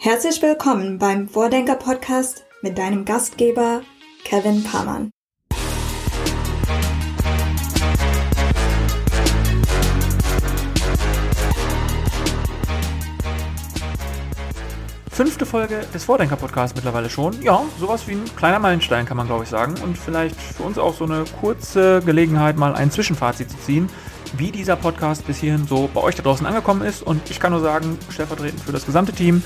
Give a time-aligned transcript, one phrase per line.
[0.00, 3.82] Herzlich willkommen beim Vordenker Podcast mit deinem Gastgeber
[4.22, 5.10] Kevin Pamann.
[15.10, 17.42] Fünfte Folge des Vordenker Podcasts mittlerweile schon.
[17.42, 19.74] Ja, sowas wie ein kleiner Meilenstein kann man glaube ich sagen.
[19.82, 23.90] Und vielleicht für uns auch so eine kurze Gelegenheit, mal ein Zwischenfazit zu ziehen,
[24.36, 27.02] wie dieser Podcast bis hierhin so bei euch da draußen angekommen ist.
[27.02, 29.42] Und ich kann nur sagen, stellvertretend für das gesamte Team,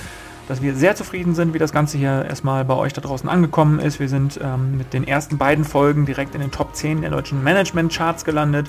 [0.48, 3.78] dass wir sehr zufrieden sind, wie das Ganze hier erstmal bei euch da draußen angekommen
[3.78, 4.01] ist.
[4.01, 7.42] Wir sind ähm, mit den ersten beiden Folgen direkt in den Top 10 der deutschen
[7.42, 8.68] Management-Charts gelandet.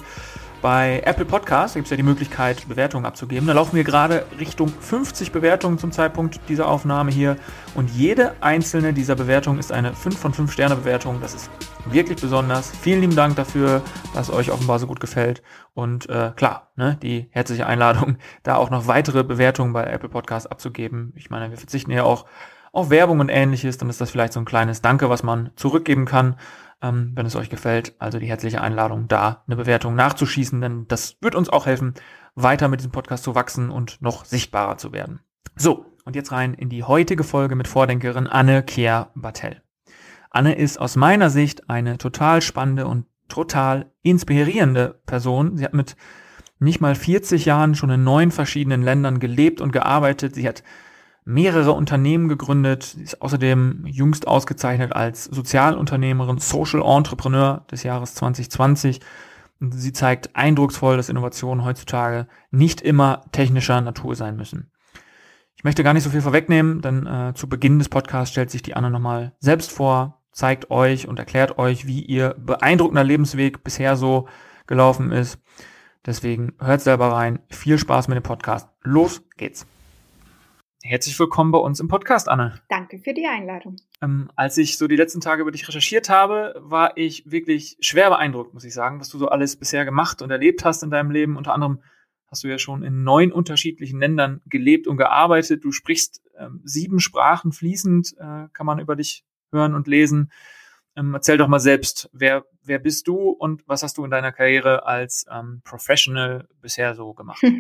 [0.63, 3.48] Bei Apple Podcast gibt es ja die Möglichkeit, Bewertungen abzugeben.
[3.48, 7.35] Da laufen wir gerade Richtung 50 Bewertungen zum Zeitpunkt dieser Aufnahme hier.
[7.76, 11.20] Und jede einzelne dieser Bewertungen ist eine 5 von 5 Sterne Bewertung.
[11.20, 11.52] Das ist
[11.84, 12.71] wirklich besonders.
[12.80, 13.81] Vielen lieben Dank dafür,
[14.13, 15.44] dass euch offenbar so gut gefällt.
[15.73, 20.49] Und äh, klar, ne, die herzliche Einladung, da auch noch weitere Bewertungen bei Apple Podcast
[20.49, 21.12] abzugeben.
[21.18, 22.26] Ich meine, wir verzichten ja auch
[22.71, 23.77] auf Werbung und ähnliches.
[23.77, 26.38] Dann ist das vielleicht so ein kleines Danke, was man zurückgeben kann
[26.84, 27.95] ähm, wenn es euch gefällt.
[27.98, 31.95] Also die herzliche Einladung, da eine Bewertung nachzuschießen, denn das wird uns auch helfen,
[32.35, 35.21] weiter mit diesem Podcast zu wachsen und noch sichtbarer zu werden.
[35.55, 39.61] So, und jetzt rein in die heutige Folge mit Vordenkerin Anne Kehr Bartel.
[40.29, 45.57] Anne ist aus meiner Sicht eine total spannende und total inspirierende Person.
[45.57, 45.95] Sie hat mit
[46.59, 50.35] nicht mal 40 Jahren schon in neun verschiedenen Ländern gelebt und gearbeitet.
[50.35, 50.63] Sie hat
[51.26, 52.84] mehrere Unternehmen gegründet.
[52.84, 58.99] Sie ist außerdem jüngst ausgezeichnet als Sozialunternehmerin, Social Entrepreneur des Jahres 2020.
[59.60, 64.72] Und sie zeigt eindrucksvoll, dass Innovationen heutzutage nicht immer technischer Natur sein müssen.
[65.56, 68.62] Ich möchte gar nicht so viel vorwegnehmen, denn äh, zu Beginn des Podcasts stellt sich
[68.62, 73.96] die Anne nochmal selbst vor, zeigt euch und erklärt euch, wie ihr beeindruckender Lebensweg bisher
[73.96, 74.28] so
[74.68, 75.40] gelaufen ist.
[76.06, 77.40] Deswegen hört selber rein.
[77.50, 78.68] Viel Spaß mit dem Podcast.
[78.81, 79.66] Los geht's.
[80.85, 82.59] Herzlich willkommen bei uns im Podcast, Anne.
[82.67, 83.78] Danke für die Einladung.
[84.01, 88.09] Ähm, als ich so die letzten Tage über dich recherchiert habe, war ich wirklich schwer
[88.09, 91.09] beeindruckt, muss ich sagen, was du so alles bisher gemacht und erlebt hast in deinem
[91.09, 91.38] Leben.
[91.38, 91.81] Unter anderem
[92.27, 95.63] hast du ja schon in neun unterschiedlichen Ländern gelebt und gearbeitet.
[95.63, 99.23] Du sprichst ähm, sieben Sprachen fließend, äh, kann man über dich
[99.53, 100.33] hören und lesen.
[100.95, 104.31] Ähm, erzähl doch mal selbst, wer, wer bist du und was hast du in deiner
[104.31, 107.41] Karriere als ähm, Professional bisher so gemacht?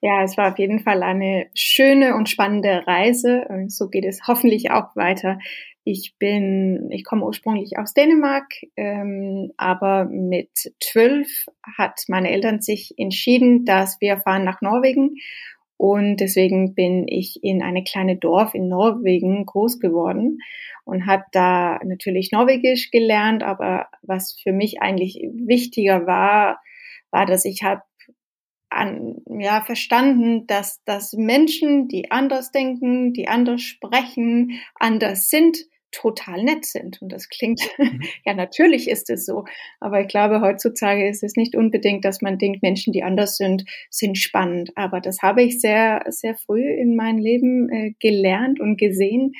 [0.00, 3.46] Ja, es war auf jeden Fall eine schöne und spannende Reise.
[3.68, 5.38] So geht es hoffentlich auch weiter.
[5.84, 11.46] Ich bin, ich komme ursprünglich aus Dänemark, ähm, aber mit zwölf
[11.76, 15.16] hat meine Eltern sich entschieden, dass wir fahren nach Norwegen
[15.84, 20.38] und deswegen bin ich in eine kleine Dorf in Norwegen groß geworden
[20.86, 23.42] und habe da natürlich Norwegisch gelernt.
[23.42, 26.62] Aber was für mich eigentlich wichtiger war,
[27.10, 27.82] war, dass ich habe
[28.70, 35.58] an, ja, verstanden, dass, dass Menschen, die anders denken, die anders sprechen, anders sind,
[35.94, 37.00] total nett sind.
[37.00, 38.02] Und das klingt, mhm.
[38.24, 39.44] ja, natürlich ist es so.
[39.80, 43.64] Aber ich glaube, heutzutage ist es nicht unbedingt, dass man denkt, Menschen, die anders sind,
[43.90, 44.70] sind spannend.
[44.74, 49.32] Aber das habe ich sehr, sehr früh in meinem Leben äh, gelernt und gesehen.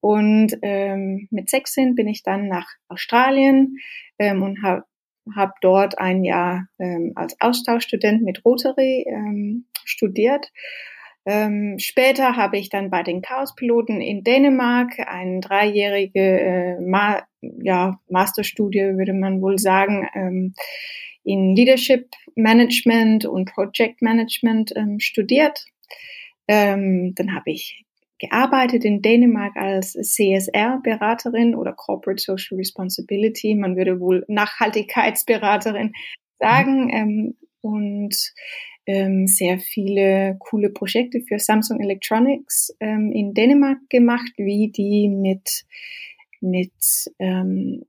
[0.00, 3.78] Und ähm, mit 16 bin ich dann nach Australien
[4.18, 4.84] ähm, und habe
[5.34, 10.50] hab dort ein Jahr ähm, als Austauschstudent mit Rotary ähm, studiert
[11.26, 17.98] ähm, später habe ich dann bei den Chaospiloten in Dänemark eine dreijährige äh, Ma ja,
[18.08, 20.54] Masterstudie, würde man wohl sagen, ähm,
[21.24, 25.64] in Leadership Management und Project Management ähm, studiert.
[26.48, 27.84] Ähm, dann habe ich
[28.18, 33.54] gearbeitet in Dänemark als CSR-Beraterin oder Corporate Social Responsibility.
[33.54, 35.92] Man würde wohl Nachhaltigkeitsberaterin
[36.38, 36.90] sagen.
[36.92, 38.14] Ähm, und
[38.86, 45.64] ähm, sehr viele coole Projekte für Samsung Electronics ähm, in Dänemark gemacht, wie die mit,
[46.40, 46.72] mit
[47.18, 47.84] ähm,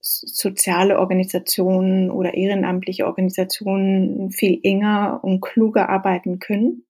[0.00, 6.84] soziale Organisationen oder ehrenamtliche Organisationen viel enger und kluger arbeiten können.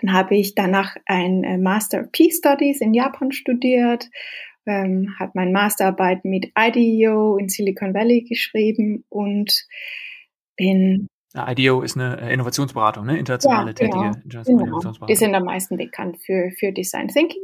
[0.00, 4.08] Dann habe ich danach ein äh, Master of Peace Studies in Japan studiert,
[4.66, 9.66] ähm, habe meine Masterarbeit mit IDEO in Silicon Valley geschrieben und
[10.56, 13.18] bin IDEO ist eine äh, Innovationsberatung, ne?
[13.18, 14.12] internationale ja, tätige genau.
[14.24, 14.64] internationale genau.
[14.64, 15.14] Innovationsberatung.
[15.14, 17.42] Die sind am meisten bekannt für, für Design Thinking.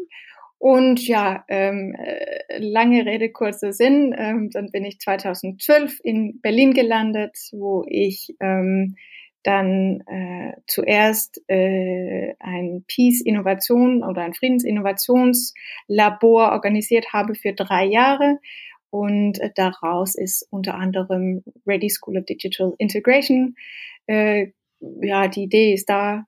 [0.59, 6.75] Und ja, ähm, äh, lange Rede, kurzer Sinn, ähm, dann bin ich 2012 in Berlin
[6.75, 8.97] gelandet, wo ich ähm,
[9.45, 18.41] dann äh, zuerst äh, ein Peace-Innovation oder ein Friedensinnovationslabor organisiert habe für drei Jahre.
[18.91, 23.57] Und äh, daraus ist unter anderem Ready School of Digital Integration.
[24.07, 26.25] Äh, ja, die Idee ist da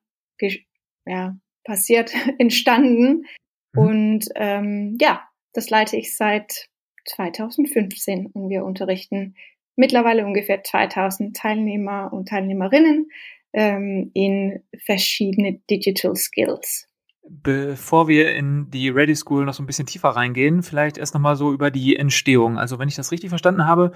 [1.07, 3.27] ja, passiert, entstanden.
[3.73, 3.81] Mhm.
[3.81, 5.23] Und ähm, ja,
[5.53, 6.69] das leite ich seit
[7.07, 9.35] 2015 und wir unterrichten
[9.77, 13.11] mittlerweile ungefähr 2000 Teilnehmer und Teilnehmerinnen
[13.53, 16.90] ähm, in verschiedene Digital Skills.
[17.33, 21.37] Bevor wir in die Ready School noch so ein bisschen tiefer reingehen, vielleicht erst nochmal
[21.37, 22.59] so über die Entstehung.
[22.59, 23.93] Also wenn ich das richtig verstanden habe,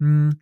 [0.00, 0.38] hm,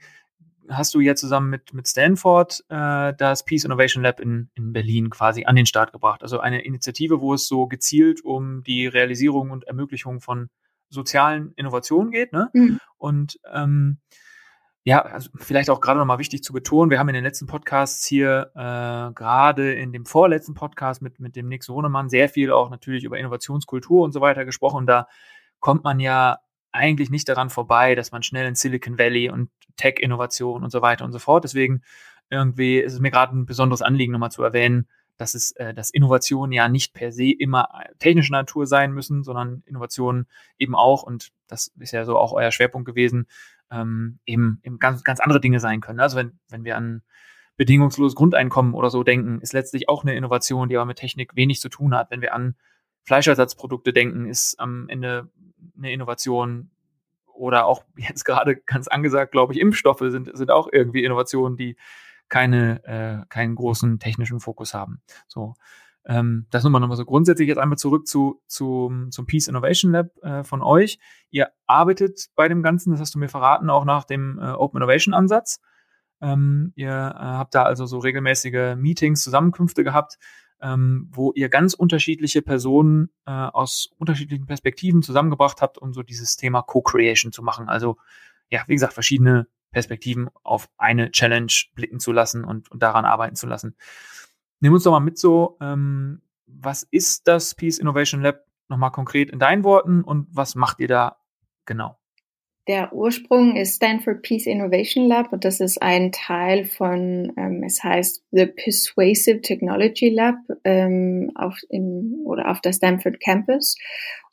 [0.69, 5.10] hast du ja zusammen mit, mit Stanford äh, das Peace Innovation Lab in, in Berlin
[5.10, 6.22] quasi an den Start gebracht.
[6.22, 10.48] Also eine Initiative, wo es so gezielt um die Realisierung und Ermöglichung von
[10.88, 12.32] sozialen Innovationen geht.
[12.32, 12.48] Ne?
[12.52, 12.78] Mhm.
[12.96, 13.98] Und ähm,
[14.87, 18.06] ja, also vielleicht auch gerade nochmal wichtig zu betonen, wir haben in den letzten Podcasts
[18.06, 22.71] hier, äh, gerade in dem vorletzten Podcast mit, mit dem Nick Sohnemann, sehr viel auch
[22.71, 24.87] natürlich über Innovationskultur und so weiter gesprochen.
[24.87, 25.09] Da
[25.59, 26.38] kommt man ja
[26.71, 31.05] eigentlich nicht daran vorbei, dass man schnell in Silicon Valley und Tech-Innovation und so weiter
[31.05, 31.43] und so fort.
[31.43, 31.82] Deswegen
[32.31, 34.87] irgendwie ist es mir gerade ein besonderes Anliegen, nochmal zu erwähnen,
[35.17, 37.69] dass es, äh, dass Innovationen ja nicht per se immer
[37.99, 40.29] technischer Natur sein müssen, sondern Innovationen
[40.59, 43.27] eben auch, und das ist ja so auch euer Schwerpunkt gewesen,
[43.71, 46.01] ähm, eben, eben ganz, ganz andere Dinge sein können.
[46.01, 47.03] Also wenn, wenn wir an
[47.57, 51.61] bedingungsloses Grundeinkommen oder so denken, ist letztlich auch eine Innovation, die aber mit Technik wenig
[51.61, 52.11] zu tun hat.
[52.11, 52.55] Wenn wir an
[53.05, 55.31] Fleischersatzprodukte denken, ist am Ende
[55.77, 56.71] eine Innovation
[57.27, 61.77] oder auch jetzt gerade ganz angesagt, glaube ich, Impfstoffe sind, sind auch irgendwie Innovationen, die
[62.29, 65.01] keine, äh, keinen großen technischen Fokus haben.
[65.29, 65.55] So.
[66.08, 70.17] Ähm, das nochmal nochmal so grundsätzlich jetzt einmal zurück zu, zu zum Peace Innovation Lab
[70.23, 70.99] äh, von euch.
[71.31, 74.79] Ihr arbeitet bei dem Ganzen, das hast du mir verraten, auch nach dem äh, Open
[74.79, 75.61] Innovation Ansatz.
[76.20, 80.19] Ähm, ihr äh, habt da also so regelmäßige Meetings, Zusammenkünfte gehabt,
[80.61, 86.37] ähm, wo ihr ganz unterschiedliche Personen äh, aus unterschiedlichen Perspektiven zusammengebracht habt, um so dieses
[86.37, 87.69] Thema Co-Creation zu machen.
[87.69, 87.97] Also
[88.49, 93.37] ja, wie gesagt, verschiedene Perspektiven auf eine Challenge blicken zu lassen und, und daran arbeiten
[93.37, 93.76] zu lassen.
[94.61, 99.31] Nimm uns doch mal mit so, ähm, was ist das Peace Innovation Lab nochmal konkret
[99.31, 101.19] in deinen Worten und was macht ihr da
[101.67, 101.99] genau?
[102.69, 107.85] Der Ursprung ist Stanford Peace Innovation Lab und das ist ein Teil von, ähm, es
[107.85, 113.76] heißt The Persuasive Technology Lab ähm, auf im, oder auf der Stanford Campus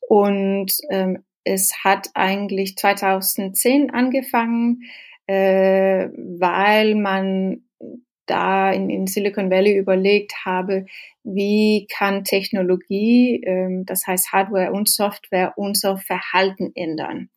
[0.08, 4.82] und ähm, es hat eigentlich 2010 angefangen,
[5.28, 7.66] äh, weil man
[8.26, 10.86] da in, in Silicon Valley überlegt habe,
[11.24, 17.30] wie kann Technologie, ähm, das heißt Hardware und Software, unser Verhalten ändern.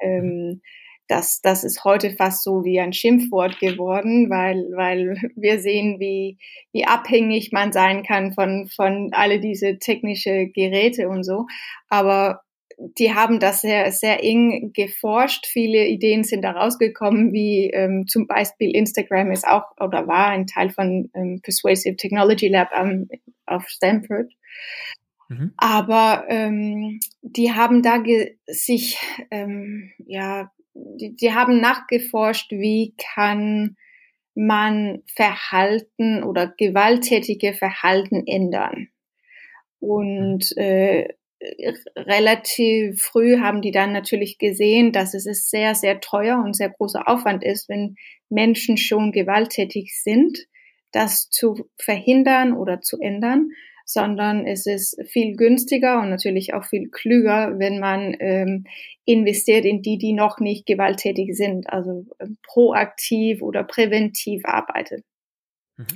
[0.00, 0.60] Ähm,
[1.08, 6.38] das, das ist heute fast so wie ein Schimpfwort geworden, weil, weil wir sehen, wie,
[6.72, 11.46] wie abhängig man sein kann von, von alle diese technische Geräte und so.
[11.88, 12.42] Aber
[12.78, 15.46] die haben das sehr, sehr eng geforscht.
[15.46, 20.46] Viele Ideen sind da rausgekommen, wie ähm, zum Beispiel Instagram ist auch oder war ein
[20.46, 23.08] Teil von ähm, Persuasive Technology Lab ähm,
[23.46, 24.30] auf Stanford.
[25.28, 25.52] Mhm.
[25.56, 28.02] Aber ähm, die haben da
[28.46, 28.98] sich,
[29.30, 33.76] ähm, ja, die, die haben nachgeforscht, wie kann
[34.34, 38.88] man Verhalten oder gewalttätige Verhalten ändern.
[39.80, 40.62] Und mhm.
[40.62, 41.08] äh,
[41.96, 47.08] relativ früh haben die dann natürlich gesehen, dass es sehr, sehr teuer und sehr großer
[47.08, 47.96] Aufwand ist, wenn
[48.28, 50.38] Menschen schon gewalttätig sind,
[50.92, 53.50] das zu verhindern oder zu ändern,
[53.84, 58.64] sondern es ist viel günstiger und natürlich auch viel klüger, wenn man ähm,
[59.04, 65.04] investiert in die, die noch nicht gewalttätig sind, also äh, proaktiv oder präventiv arbeitet.
[65.76, 65.86] Mhm.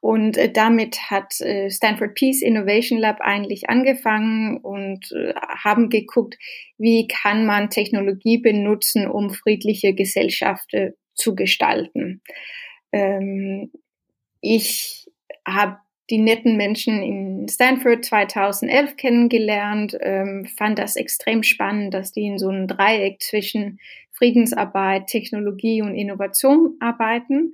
[0.00, 6.38] Und äh, damit hat äh, Stanford Peace Innovation Lab eigentlich angefangen und äh, haben geguckt,
[6.78, 12.22] wie kann man Technologie benutzen, um friedliche Gesellschaften zu gestalten.
[12.92, 13.72] Ähm,
[14.40, 15.06] ich
[15.46, 15.78] habe
[16.10, 22.38] die netten Menschen in Stanford 2011 kennengelernt, ähm, fand das extrem spannend, dass die in
[22.38, 23.78] so einem Dreieck zwischen
[24.18, 27.52] Friedensarbeit, Technologie und Innovation arbeiten.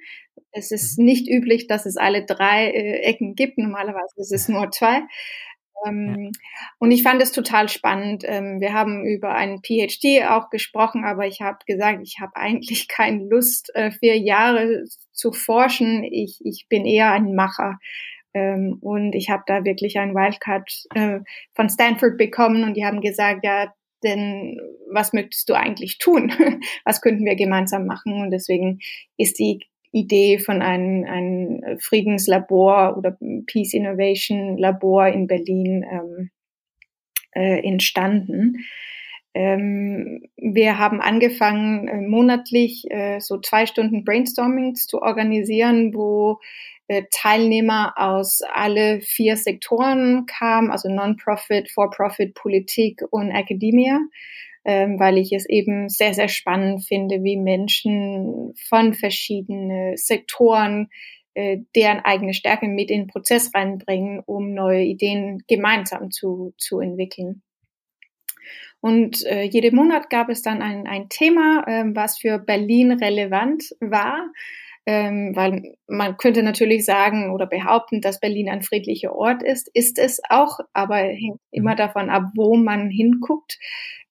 [0.52, 1.04] Es ist mhm.
[1.04, 3.58] nicht üblich, dass es alle drei äh, Ecken gibt.
[3.58, 5.02] Normalerweise ist es nur zwei.
[5.86, 6.32] Ähm,
[6.78, 8.24] und ich fand es total spannend.
[8.26, 12.88] Ähm, wir haben über einen PhD auch gesprochen, aber ich habe gesagt, ich habe eigentlich
[12.88, 16.04] keine Lust, äh, vier Jahre zu forschen.
[16.04, 17.78] Ich, ich bin eher ein Macher.
[18.32, 21.20] Ähm, und ich habe da wirklich ein Wildcard äh,
[21.54, 23.72] von Stanford bekommen und die haben gesagt, ja,
[24.04, 26.32] denn was möchtest du eigentlich tun?
[26.84, 28.20] was könnten wir gemeinsam machen?
[28.22, 28.78] Und deswegen
[29.16, 29.60] ist die
[29.92, 36.30] Idee von einem, einem Friedenslabor oder Peace Innovation Labor in Berlin ähm,
[37.32, 38.64] äh, entstanden.
[39.34, 46.38] Ähm, wir haben angefangen, äh, monatlich äh, so zwei Stunden Brainstormings zu organisieren, wo
[47.10, 54.00] Teilnehmer aus alle vier Sektoren kamen, also Non-Profit, For-Profit, Politik und Academia,
[54.64, 60.88] ähm, weil ich es eben sehr, sehr spannend finde, wie Menschen von verschiedenen Sektoren
[61.34, 66.80] äh, deren eigene Stärke mit in den Prozess reinbringen, um neue Ideen gemeinsam zu, zu
[66.80, 67.42] entwickeln.
[68.80, 73.74] Und äh, jeden Monat gab es dann ein, ein Thema, äh, was für Berlin relevant
[73.80, 74.30] war
[74.86, 79.98] ähm, weil man könnte natürlich sagen oder behaupten, dass Berlin ein friedlicher Ort ist, ist
[79.98, 81.78] es auch, aber hängt immer mhm.
[81.78, 83.58] davon ab, wo man hinguckt.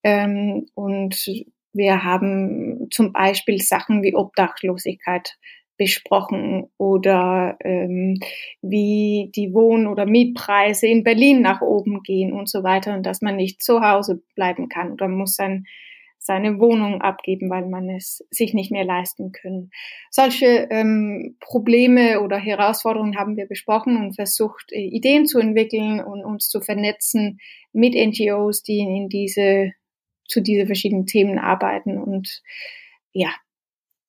[0.04, 1.26] Ähm, und
[1.74, 5.38] wir haben zum Beispiel Sachen wie Obdachlosigkeit
[5.78, 8.20] besprochen oder ähm,
[8.62, 13.22] wie die Wohn- oder Mietpreise in Berlin nach oben gehen und so weiter und dass
[13.22, 15.66] man nicht zu Hause bleiben kann oder muss sein
[16.26, 19.72] seine Wohnung abgeben, weil man es sich nicht mehr leisten können.
[20.10, 26.24] Solche ähm, Probleme oder Herausforderungen haben wir besprochen und versucht, äh, Ideen zu entwickeln und
[26.24, 27.40] uns zu vernetzen
[27.74, 29.74] mit NGOs, die in diese,
[30.26, 32.42] zu diese verschiedenen Themen arbeiten und
[33.12, 33.30] ja,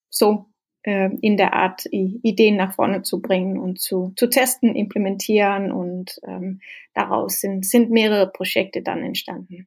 [0.09, 0.47] so
[0.83, 6.21] äh, in der Art Ideen nach vorne zu bringen und zu, zu testen, implementieren und
[6.27, 6.61] ähm,
[6.95, 9.67] daraus sind, sind mehrere Projekte dann entstanden.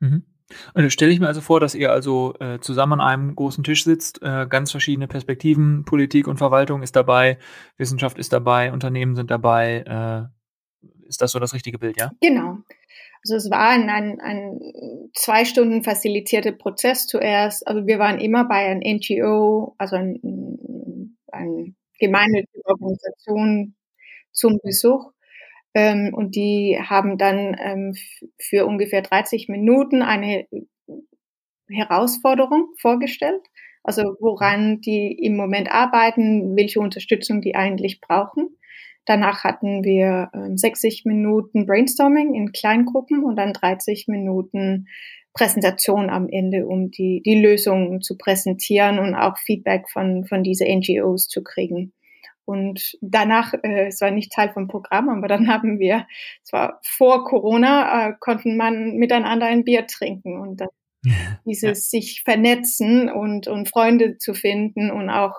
[0.00, 0.24] Mhm.
[0.74, 3.84] Und stelle ich mir also vor, dass ihr also äh, zusammen an einem großen Tisch
[3.84, 7.38] sitzt, äh, ganz verschiedene Perspektiven, Politik und Verwaltung ist dabei,
[7.78, 10.30] Wissenschaft ist dabei, Unternehmen sind dabei.
[10.32, 12.10] Äh, ist das so das richtige Bild, ja?
[12.20, 12.58] Genau.
[13.24, 14.60] Also es war ein, ein, ein
[15.14, 17.66] zwei Stunden facilitierter Prozess zuerst.
[17.66, 23.74] Also wir waren immer bei einem NGO, also ein, ein gemeinnützige Organisation
[24.32, 25.12] zum Besuch.
[25.76, 27.94] Ähm, und die haben dann ähm,
[28.40, 30.46] für ungefähr 30 Minuten eine
[31.68, 33.42] Herausforderung vorgestellt.
[33.82, 38.56] Also woran die im Moment arbeiten, welche Unterstützung die eigentlich brauchen.
[39.04, 44.86] Danach hatten wir ähm, 60 Minuten Brainstorming in Kleingruppen und dann 30 Minuten
[45.34, 50.64] Präsentation am Ende, um die, die Lösungen zu präsentieren und auch Feedback von, von diese
[50.64, 51.92] NGOs zu kriegen.
[52.46, 56.06] Und danach, äh, es war nicht Teil vom Programm, aber dann haben wir,
[56.42, 60.68] es war vor Corona, äh, konnten man miteinander ein Bier trinken und dann
[61.44, 61.62] dieses
[61.92, 62.00] ja.
[62.00, 65.34] sich vernetzen und, und Freunde zu finden und auch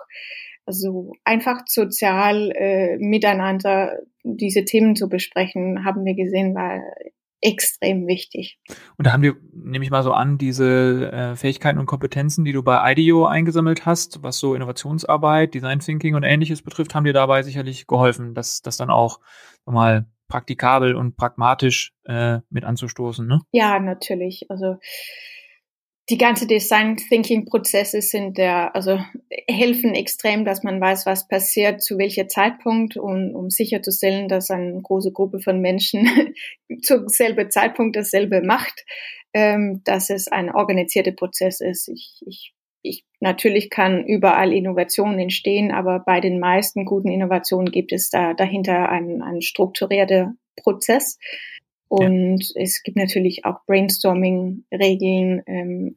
[0.65, 6.81] also einfach sozial äh, miteinander diese Themen zu besprechen, haben wir gesehen, war
[7.41, 8.60] extrem wichtig.
[8.98, 12.53] Und da haben wir, nehme ich mal so an, diese äh, Fähigkeiten und Kompetenzen, die
[12.53, 17.13] du bei IDEO eingesammelt hast, was so Innovationsarbeit, Design Thinking und ähnliches betrifft, haben dir
[17.13, 19.20] dabei sicherlich geholfen, das, das dann auch
[19.65, 23.41] mal praktikabel und pragmatisch äh, mit anzustoßen, ne?
[23.51, 24.46] Ja, natürlich.
[24.50, 24.77] Also
[26.09, 28.99] die ganze Design Thinking Prozesse sind der, also
[29.49, 34.81] helfen extrem, dass man weiß, was passiert, zu welcher Zeitpunkt und um sicherzustellen, dass eine
[34.81, 36.33] große Gruppe von Menschen
[36.81, 38.85] zum selben Zeitpunkt dasselbe macht,
[39.33, 41.89] ähm, dass es ein organisierter Prozess ist.
[41.89, 47.91] Ich, ich, ich, natürlich kann überall Innovation entstehen, aber bei den meisten guten Innovationen gibt
[47.91, 51.19] es da dahinter einen, einen strukturierten Prozess
[51.88, 52.62] und ja.
[52.62, 55.96] es gibt natürlich auch Brainstorming-Regeln, ähm,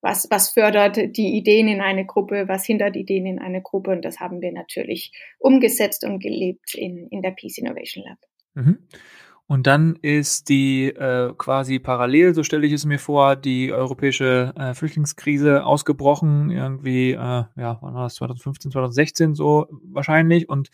[0.00, 3.90] was, was fördert die Ideen in eine Gruppe, was hindert Ideen in eine Gruppe.
[3.90, 8.18] Und das haben wir natürlich umgesetzt und gelebt in, in der Peace Innovation Lab.
[8.54, 8.78] Mhm.
[9.50, 14.54] Und dann ist die äh, quasi parallel, so stelle ich es mir vor, die europäische
[14.56, 20.48] äh, Flüchtlingskrise ausgebrochen, irgendwie, äh, ja, wann war das, 2015, 2016 so wahrscheinlich.
[20.48, 20.70] Und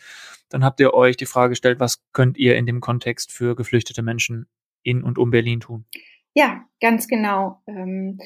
[0.49, 4.03] dann habt ihr euch die Frage gestellt, was könnt ihr in dem Kontext für geflüchtete
[4.03, 4.45] Menschen
[4.83, 5.85] in und um Berlin tun?
[6.35, 7.63] Ja, ganz genau.
[7.65, 8.19] Ähm,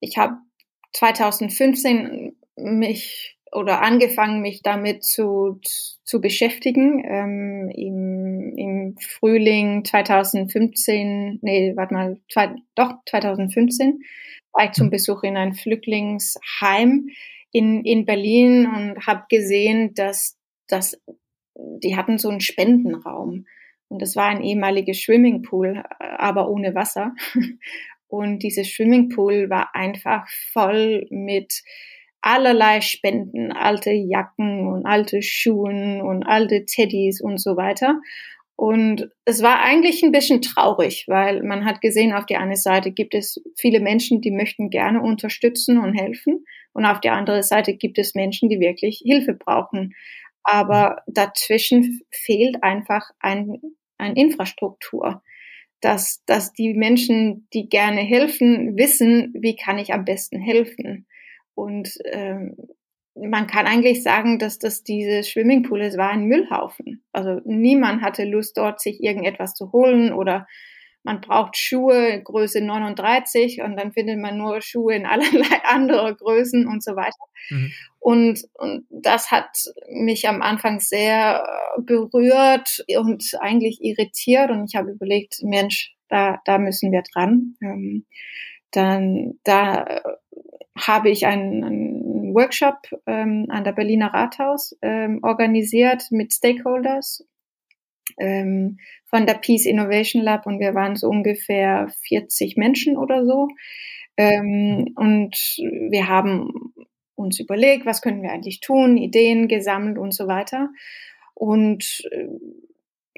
[0.00, 0.36] ich habe
[0.94, 5.60] 2015 mich oder angefangen, mich damit zu,
[6.04, 7.04] zu beschäftigen.
[7.04, 8.05] Ähm, im,
[8.86, 14.00] Im Frühling 2015, nee, warte mal, zwei, doch 2015
[14.52, 14.90] war ich zum hm.
[14.90, 17.08] Besuch in ein Flüchtlingsheim
[17.52, 20.36] in, in Berlin und habe gesehen, dass,
[20.68, 21.00] dass
[21.54, 23.46] die hatten so einen Spendenraum.
[23.88, 27.14] Und das war ein ehemaliger Swimmingpool, aber ohne Wasser.
[28.08, 31.62] Und dieses Swimmingpool war einfach voll mit
[32.20, 38.00] allerlei Spenden, alte Jacken und alte Schuhen und alte Teddys und so weiter.
[38.56, 42.90] Und es war eigentlich ein bisschen traurig, weil man hat gesehen, auf der einen Seite
[42.90, 46.46] gibt es viele Menschen, die möchten gerne unterstützen und helfen.
[46.72, 49.94] Und auf der anderen Seite gibt es Menschen, die wirklich Hilfe brauchen.
[50.42, 53.60] Aber dazwischen fehlt einfach ein,
[53.98, 55.22] ein Infrastruktur,
[55.82, 61.06] dass, dass die Menschen, die gerne helfen, wissen, wie kann ich am besten helfen.
[61.54, 62.56] Und ähm,
[63.16, 67.02] man kann eigentlich sagen, dass das diese Swimmingpool, es war ein Müllhaufen.
[67.12, 70.46] Also niemand hatte Lust, dort sich irgendetwas zu holen oder
[71.02, 76.66] man braucht Schuhe Größe 39 und dann findet man nur Schuhe in allerlei andere Größen
[76.66, 77.14] und so weiter.
[77.48, 77.72] Mhm.
[78.00, 79.50] Und, und das hat
[79.88, 81.44] mich am Anfang sehr
[81.76, 87.54] äh, berührt und eigentlich irritiert und ich habe überlegt, Mensch, da, da müssen wir dran.
[87.62, 88.04] Ähm,
[88.72, 90.00] dann da äh,
[90.76, 92.05] habe ich einen, einen
[92.36, 92.76] Workshop
[93.06, 97.26] ähm, an der Berliner Rathaus ähm, organisiert mit Stakeholders
[98.18, 103.48] ähm, von der Peace Innovation Lab und wir waren so ungefähr 40 Menschen oder so.
[104.18, 105.34] Ähm, und
[105.90, 106.74] wir haben
[107.14, 110.68] uns überlegt, was können wir eigentlich tun, Ideen gesammelt und so weiter.
[111.34, 112.28] Und äh,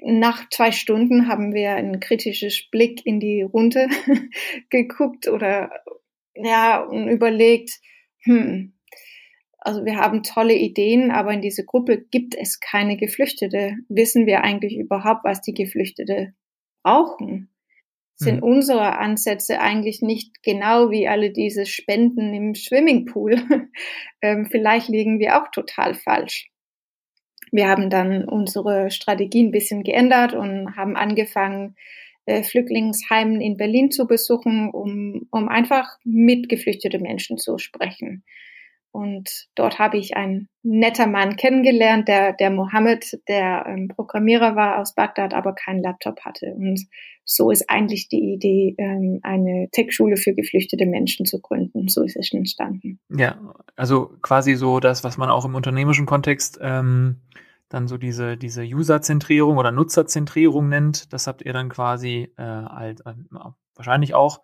[0.01, 3.87] nach zwei Stunden haben wir ein kritisches Blick in die Runde
[4.69, 5.71] geguckt oder
[6.35, 7.79] ja und überlegt,
[8.23, 8.73] hm,
[9.61, 13.75] also wir haben tolle Ideen, aber in dieser Gruppe gibt es keine Geflüchtete.
[13.89, 16.33] Wissen wir eigentlich überhaupt, was die Geflüchtete
[16.83, 17.49] brauchen?
[18.15, 18.43] Sind hm.
[18.43, 23.41] unsere Ansätze eigentlich nicht genau wie alle diese Spenden im Swimmingpool?
[24.21, 26.49] ähm, vielleicht liegen wir auch total falsch.
[27.51, 31.75] Wir haben dann unsere Strategie ein bisschen geändert und haben angefangen,
[32.25, 38.23] äh, Flüchtlingsheimen in Berlin zu besuchen, um, um einfach mit geflüchteten Menschen zu sprechen.
[38.91, 44.79] Und dort habe ich einen netter Mann kennengelernt, der, der Mohammed, der ähm, Programmierer war
[44.79, 46.53] aus Bagdad, aber keinen Laptop hatte.
[46.55, 46.87] Und
[47.23, 51.87] so ist eigentlich die Idee, ähm, eine Tech-Schule für geflüchtete Menschen zu gründen.
[51.87, 52.99] So ist es entstanden.
[53.15, 53.39] Ja,
[53.75, 57.17] also quasi so das, was man auch im unternehmerischen Kontext ähm,
[57.69, 61.13] dann so diese, diese User-Zentrierung oder Nutzerzentrierung nennt.
[61.13, 63.13] Das habt ihr dann quasi äh, halt, äh,
[63.75, 64.41] wahrscheinlich auch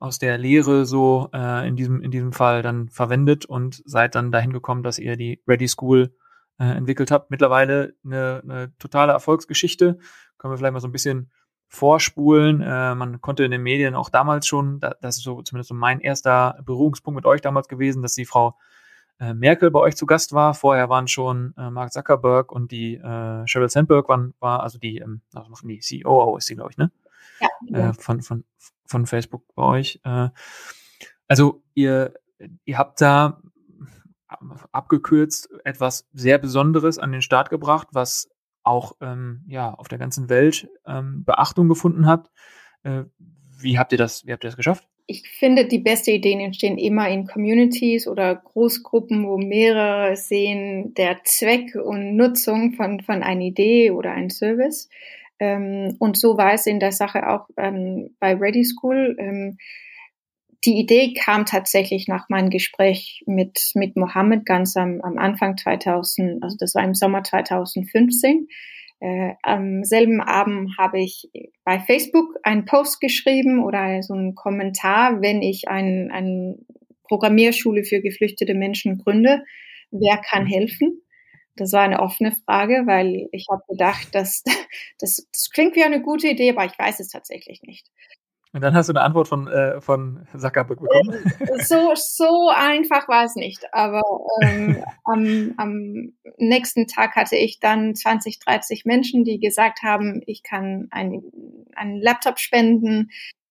[0.00, 4.32] aus der Lehre so äh, in, diesem, in diesem Fall dann verwendet und seid dann
[4.32, 6.16] dahin gekommen, dass ihr die Ready School
[6.58, 7.30] äh, entwickelt habt.
[7.30, 9.98] Mittlerweile eine, eine totale Erfolgsgeschichte.
[10.38, 11.30] Können wir vielleicht mal so ein bisschen
[11.68, 12.62] vorspulen.
[12.62, 16.00] Äh, man konnte in den Medien auch damals schon, das ist so zumindest so mein
[16.00, 18.56] erster Berührungspunkt mit euch damals gewesen, dass die Frau
[19.20, 20.54] äh, Merkel bei euch zu Gast war.
[20.54, 24.96] Vorher waren schon äh, Mark Zuckerberg und die äh, Sheryl Sandberg waren, war also die,
[24.98, 26.90] ähm, also die CEO ist sie, glaube ich, ne?
[27.40, 27.90] Ja.
[27.90, 28.44] Äh, von, von,
[28.86, 30.00] von Facebook bei euch.
[30.04, 30.28] Äh,
[31.28, 32.14] also ihr,
[32.64, 33.40] ihr habt da
[34.72, 38.28] abgekürzt etwas sehr Besonderes an den Start gebracht, was
[38.62, 42.30] auch ähm, ja auf der ganzen Welt ähm, Beachtung gefunden hat.
[42.82, 43.04] Äh,
[43.58, 44.26] wie habt ihr das?
[44.26, 44.86] Wie habt ihr das geschafft?
[45.06, 51.24] Ich finde, die besten Ideen entstehen immer in Communities oder Großgruppen, wo mehrere sehen der
[51.24, 54.88] Zweck und Nutzung von, von einer Idee oder einem Service.
[55.40, 59.16] Ähm, und so war es in der Sache auch ähm, bei Ready School.
[59.18, 59.56] Ähm,
[60.64, 66.42] die Idee kam tatsächlich nach meinem Gespräch mit, mit Mohammed ganz am, am Anfang 2000,
[66.42, 68.46] also das war im Sommer 2015.
[69.00, 71.30] Äh, am selben Abend habe ich
[71.64, 76.66] bei Facebook einen Post geschrieben oder so einen Kommentar, wenn ich eine ein
[77.04, 79.42] Programmierschule für geflüchtete Menschen gründe,
[79.90, 81.02] wer kann helfen?
[81.56, 84.42] Das war eine offene Frage, weil ich habe gedacht, dass,
[84.98, 87.90] das, das klingt wie eine gute Idee, aber ich weiß es tatsächlich nicht.
[88.52, 91.32] Und dann hast du eine Antwort von, äh, von Zuckerberg bekommen.
[91.38, 93.64] Äh, so, so einfach war es nicht.
[93.72, 94.02] Aber
[94.42, 100.42] ähm, am, am nächsten Tag hatte ich dann 20, 30 Menschen, die gesagt haben, ich
[100.42, 101.22] kann einen,
[101.76, 103.10] einen Laptop spenden,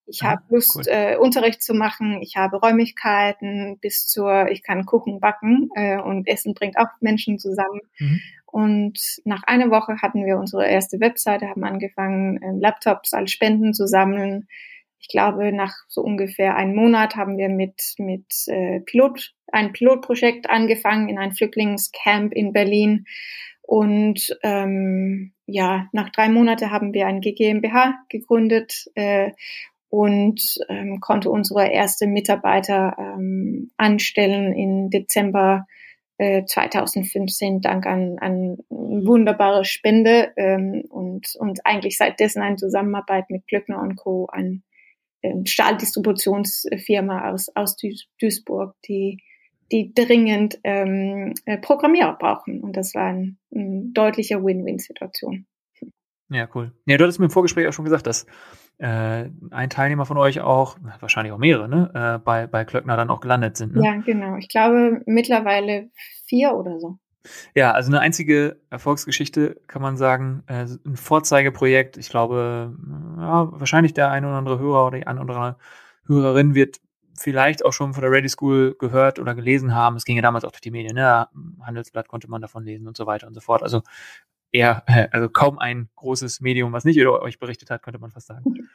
[0.09, 0.83] ich habe Lust, cool.
[0.87, 2.19] äh, Unterricht zu machen.
[2.21, 7.37] Ich habe Räumlichkeiten bis zur, ich kann Kuchen backen äh, und Essen bringt auch Menschen
[7.37, 7.81] zusammen.
[7.99, 8.21] Mhm.
[8.45, 13.73] Und nach einer Woche hatten wir unsere erste Webseite, haben angefangen, äh, Laptops als Spenden
[13.73, 14.47] zu sammeln.
[14.99, 20.49] Ich glaube, nach so ungefähr einem Monat haben wir mit, mit äh, Pilot, ein Pilotprojekt
[20.49, 23.05] angefangen in ein Flüchtlingscamp in Berlin.
[23.61, 29.31] Und ähm, ja, nach drei Monaten haben wir ein GmbH gegründet äh,
[29.89, 35.65] und ähm, konnte unsere erste Mitarbeiter ähm, anstellen in Dezember
[36.17, 43.29] äh, 2015 dank an, an wunderbare Spende ähm, und, und eigentlich seit dessen eine Zusammenarbeit
[43.29, 44.27] mit Glöckner und Co.
[44.31, 44.63] ein
[45.23, 47.75] ähm, Stahldistributionsfirma aus, aus
[48.19, 49.23] Duisburg, die
[49.71, 52.61] die dringend ähm, äh, Programmierer brauchen.
[52.61, 55.45] Und das war ein, ein deutlicher Win-Win-Situation.
[56.29, 56.73] Ja, cool.
[56.85, 58.25] Ja, du hattest mir im Vorgespräch auch schon gesagt, dass
[58.79, 63.09] äh, ein Teilnehmer von euch auch, wahrscheinlich auch mehrere, ne, äh, bei, bei Klöckner dann
[63.09, 63.75] auch gelandet sind.
[63.75, 63.85] Ne?
[63.85, 64.37] Ja, genau.
[64.37, 65.89] Ich glaube mittlerweile
[66.25, 66.97] vier oder so.
[67.53, 71.97] Ja, also eine einzige Erfolgsgeschichte kann man sagen, äh, ein Vorzeigeprojekt.
[71.97, 72.73] Ich glaube,
[73.17, 75.57] ja, wahrscheinlich der eine oder andere Hörer oder die eine oder andere
[76.05, 76.77] Hörerin wird
[77.17, 79.97] vielleicht auch schon von der Ready School gehört oder gelesen haben.
[79.97, 81.27] Es ging ja damals auch durch die Medien, ne?
[81.61, 83.61] Handelsblatt konnte man davon lesen und so weiter und so fort.
[83.61, 83.81] Also
[84.51, 84.83] eher,
[85.13, 88.43] also kaum ein großes Medium, was nicht über euch berichtet hat, könnte man fast sagen.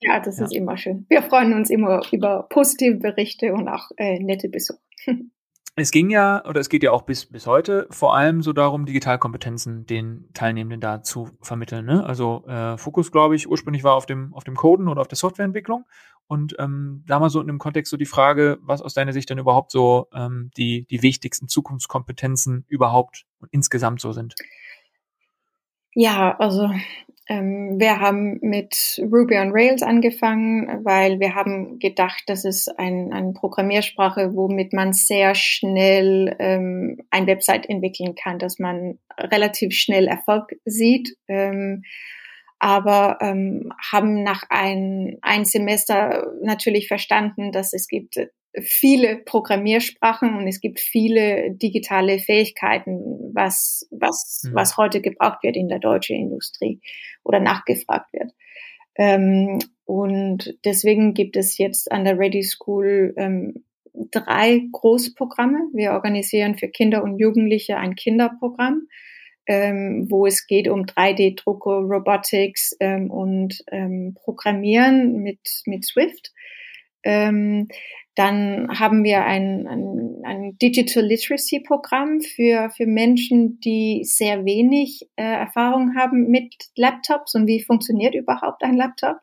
[0.00, 0.44] Ja, das ja.
[0.44, 1.06] ist immer schön.
[1.08, 4.78] Wir freuen uns immer über positive Berichte und auch äh, nette Besuche.
[5.76, 8.86] es ging ja, oder es geht ja auch bis, bis heute vor allem so darum,
[8.86, 11.86] Digitalkompetenzen den Teilnehmenden da zu vermitteln.
[11.86, 12.04] Ne?
[12.04, 15.16] Also äh, Fokus, glaube ich, ursprünglich war auf dem, auf dem Coden oder auf der
[15.16, 15.84] Softwareentwicklung.
[16.28, 19.30] Und ähm, da mal so in dem Kontext so die Frage, was aus deiner Sicht
[19.30, 24.34] denn überhaupt so ähm, die, die wichtigsten Zukunftskompetenzen überhaupt und insgesamt so sind.
[25.94, 26.70] Ja, also
[27.28, 33.12] ähm, wir haben mit Ruby on Rails angefangen, weil wir haben gedacht, das ist ein,
[33.12, 40.06] eine Programmiersprache, womit man sehr schnell ähm, ein Website entwickeln kann, dass man relativ schnell
[40.06, 41.16] Erfolg sieht.
[41.26, 41.82] Ähm,
[42.58, 48.16] aber ähm, haben nach ein, ein Semester natürlich verstanden, dass es gibt
[48.60, 54.54] viele Programmiersprachen und es gibt viele digitale Fähigkeiten, was, was, mhm.
[54.54, 56.80] was heute gebraucht wird in der deutschen Industrie
[57.22, 58.32] oder nachgefragt wird.
[58.96, 63.64] Ähm, und deswegen gibt es jetzt an der Ready School ähm,
[64.10, 65.68] drei Großprogramme.
[65.72, 68.88] Wir organisieren für Kinder und Jugendliche ein Kinderprogramm,
[69.46, 76.32] ähm, wo es geht um 3D-Drucke, Robotics ähm, und ähm, Programmieren mit, mit Swift.
[77.04, 77.68] Ähm,
[78.16, 85.06] dann haben wir ein, ein, ein Digital Literacy Programm für, für Menschen, die sehr wenig
[85.16, 89.18] äh, Erfahrung haben mit Laptops und wie funktioniert überhaupt ein Laptop.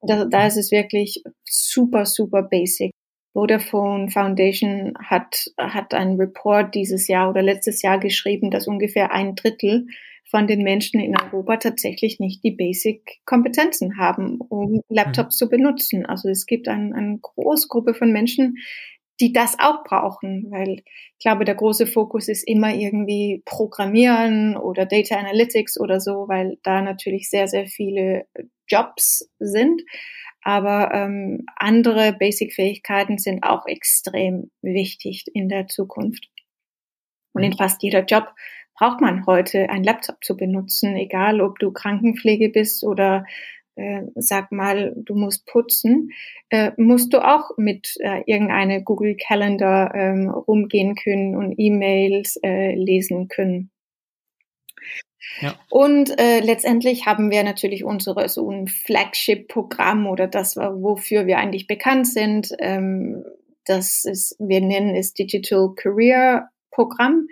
[0.00, 2.92] Und da, da ist es wirklich super, super basic.
[3.36, 9.34] Vodafone Foundation hat, hat einen Report dieses Jahr oder letztes Jahr geschrieben, dass ungefähr ein
[9.34, 9.88] Drittel
[10.24, 15.38] von den Menschen in Europa tatsächlich nicht die Basic-Kompetenzen haben, um Laptops mhm.
[15.38, 16.06] zu benutzen.
[16.06, 18.56] Also es gibt ein, eine große Gruppe von Menschen,
[19.20, 24.84] die das auch brauchen, weil ich glaube, der große Fokus ist immer irgendwie Programmieren oder
[24.84, 28.26] Data Analytics oder so, weil da natürlich sehr, sehr viele
[28.68, 29.82] Jobs sind.
[30.42, 36.28] Aber ähm, andere Basic-Fähigkeiten sind auch extrem wichtig in der Zukunft.
[37.32, 37.56] Und in mhm.
[37.56, 38.32] fast jeder Job
[38.78, 43.24] braucht man heute ein Laptop zu benutzen, egal ob du Krankenpflege bist oder
[43.76, 46.10] äh, sag mal, du musst putzen,
[46.50, 52.74] äh, musst du auch mit äh, irgendeine Google Calendar ähm, rumgehen können und E-Mails äh,
[52.74, 53.70] lesen können.
[55.40, 55.54] Ja.
[55.70, 61.66] Und äh, letztendlich haben wir natürlich unsere so ein Flagship-Programm oder das, wofür wir eigentlich
[61.66, 62.52] bekannt sind.
[62.58, 63.24] Ähm,
[63.64, 67.28] das ist, wir nennen es Digital Career Programm.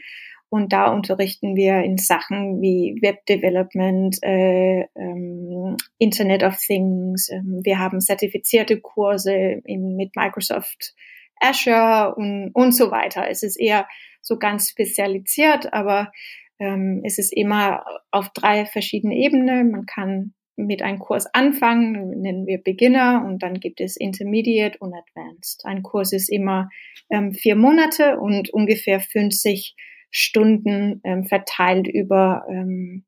[0.54, 7.28] Und da unterrichten wir in Sachen wie Web Development, äh, ähm, Internet of Things.
[7.28, 10.94] Ähm, wir haben zertifizierte Kurse in, mit Microsoft
[11.40, 13.28] Azure und, und so weiter.
[13.28, 13.88] Es ist eher
[14.22, 16.12] so ganz spezialisiert, aber
[16.60, 19.72] ähm, es ist immer auf drei verschiedene Ebenen.
[19.72, 24.94] Man kann mit einem Kurs anfangen, nennen wir Beginner, und dann gibt es Intermediate und
[24.94, 25.64] Advanced.
[25.64, 26.68] Ein Kurs ist immer
[27.10, 29.74] ähm, vier Monate und ungefähr 50
[30.16, 33.04] Stunden ähm, verteilt über, ähm,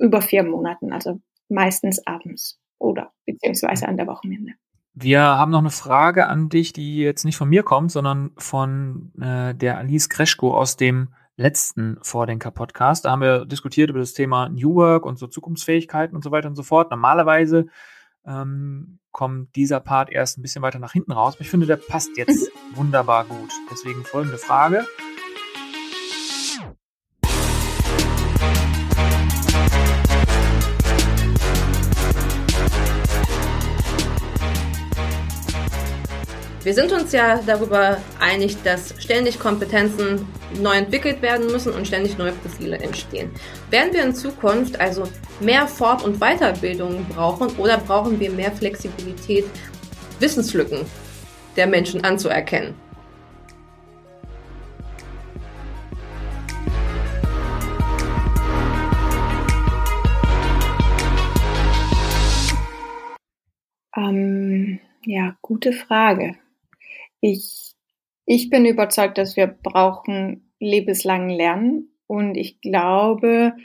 [0.00, 4.52] über vier Monaten, also meistens abends oder beziehungsweise an der Wochenende.
[4.94, 9.12] Wir haben noch eine Frage an dich, die jetzt nicht von mir kommt, sondern von
[9.20, 13.04] äh, der Alice Kreschko aus dem letzten Vordenker-Podcast.
[13.04, 16.48] Da haben wir diskutiert über das Thema New Work und so Zukunftsfähigkeiten und so weiter
[16.48, 16.90] und so fort.
[16.90, 17.66] Normalerweise
[18.26, 21.34] ähm, kommt dieser Part erst ein bisschen weiter nach hinten raus.
[21.34, 23.50] Aber ich finde, der passt jetzt wunderbar gut.
[23.70, 24.86] Deswegen folgende Frage.
[36.66, 40.26] Wir sind uns ja darüber einig, dass ständig Kompetenzen
[40.60, 43.30] neu entwickelt werden müssen und ständig neue Profile entstehen.
[43.70, 45.04] Werden wir in Zukunft also
[45.38, 49.44] mehr Fort- und Weiterbildung brauchen oder brauchen wir mehr Flexibilität,
[50.18, 50.80] Wissenslücken
[51.54, 52.74] der Menschen anzuerkennen?
[63.96, 66.34] Ähm, ja, gute Frage.
[67.28, 67.74] Ich,
[68.24, 73.56] ich bin überzeugt, dass wir brauchen lebenslang Lernen und ich glaube,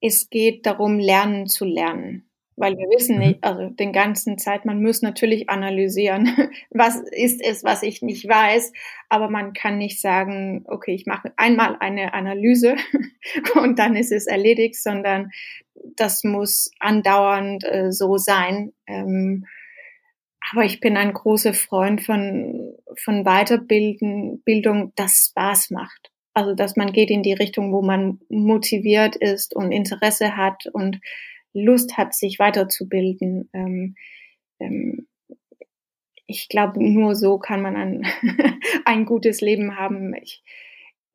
[0.00, 2.28] es geht darum, lernen zu lernen.
[2.56, 3.48] Weil wir wissen nicht, mhm.
[3.48, 6.28] also den ganzen Zeit, man muss natürlich analysieren,
[6.70, 8.72] was ist es, was ich nicht weiß,
[9.08, 12.74] aber man kann nicht sagen, okay, ich mache einmal eine Analyse
[13.54, 15.30] und dann ist es erledigt, sondern
[15.94, 18.72] das muss andauernd äh, so sein.
[18.88, 19.46] Ähm,
[20.52, 26.10] aber ich bin ein großer Freund von, von Weiterbilden, Bildung, das Spaß macht.
[26.34, 31.00] Also, dass man geht in die Richtung, wo man motiviert ist und Interesse hat und
[31.52, 33.48] Lust hat, sich weiterzubilden.
[33.54, 33.94] Ähm,
[34.60, 35.06] ähm,
[36.26, 38.06] ich glaube, nur so kann man ein,
[38.84, 40.14] ein gutes Leben haben.
[40.14, 40.42] Ich,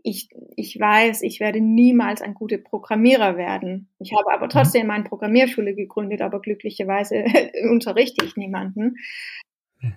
[0.03, 3.89] ich, ich weiß, ich werde niemals ein guter Programmierer werden.
[3.99, 4.49] Ich habe aber mhm.
[4.49, 7.25] trotzdem meine Programmierschule gegründet, aber glücklicherweise
[7.69, 8.97] unterrichte ich niemanden.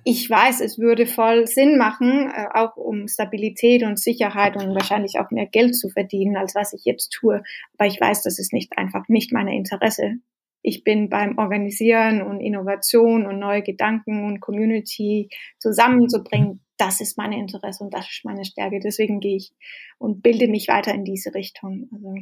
[0.03, 5.19] Ich weiß, es würde voll Sinn machen, äh, auch um Stabilität und Sicherheit und wahrscheinlich
[5.19, 7.43] auch mehr Geld zu verdienen, als was ich jetzt tue.
[7.77, 10.17] Aber ich weiß, das ist nicht einfach nicht meine Interesse.
[10.63, 17.39] Ich bin beim Organisieren und Innovation und neue Gedanken und Community zusammenzubringen das ist meine
[17.39, 18.81] Interesse und das ist meine Stärke.
[18.81, 19.53] Deswegen gehe ich
[19.99, 21.89] und bilde mich weiter in diese Richtung.
[21.93, 22.15] Also,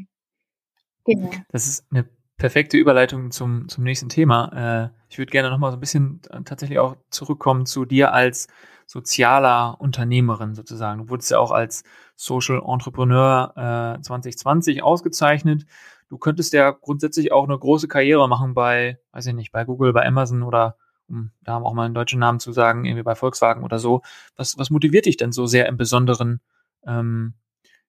[1.05, 1.31] genau.
[1.51, 4.91] Das ist eine perfekte Überleitung zum, zum nächsten Thema.
[4.91, 8.49] Äh, ich würde gerne nochmal so ein bisschen tatsächlich auch zurückkommen zu dir als
[8.87, 11.03] sozialer Unternehmerin sozusagen.
[11.03, 11.85] Du wurdest ja auch als
[12.17, 15.67] Social Entrepreneur äh, 2020 ausgezeichnet.
[16.09, 19.93] Du könntest ja grundsätzlich auch eine große Karriere machen bei, weiß ich nicht, bei Google,
[19.93, 20.77] bei Amazon oder
[21.13, 24.03] um da auch mal einen deutschen Namen zu sagen, irgendwie bei Volkswagen oder so.
[24.37, 26.41] Was, was motiviert dich denn so sehr im Besonderen
[26.87, 27.35] ähm,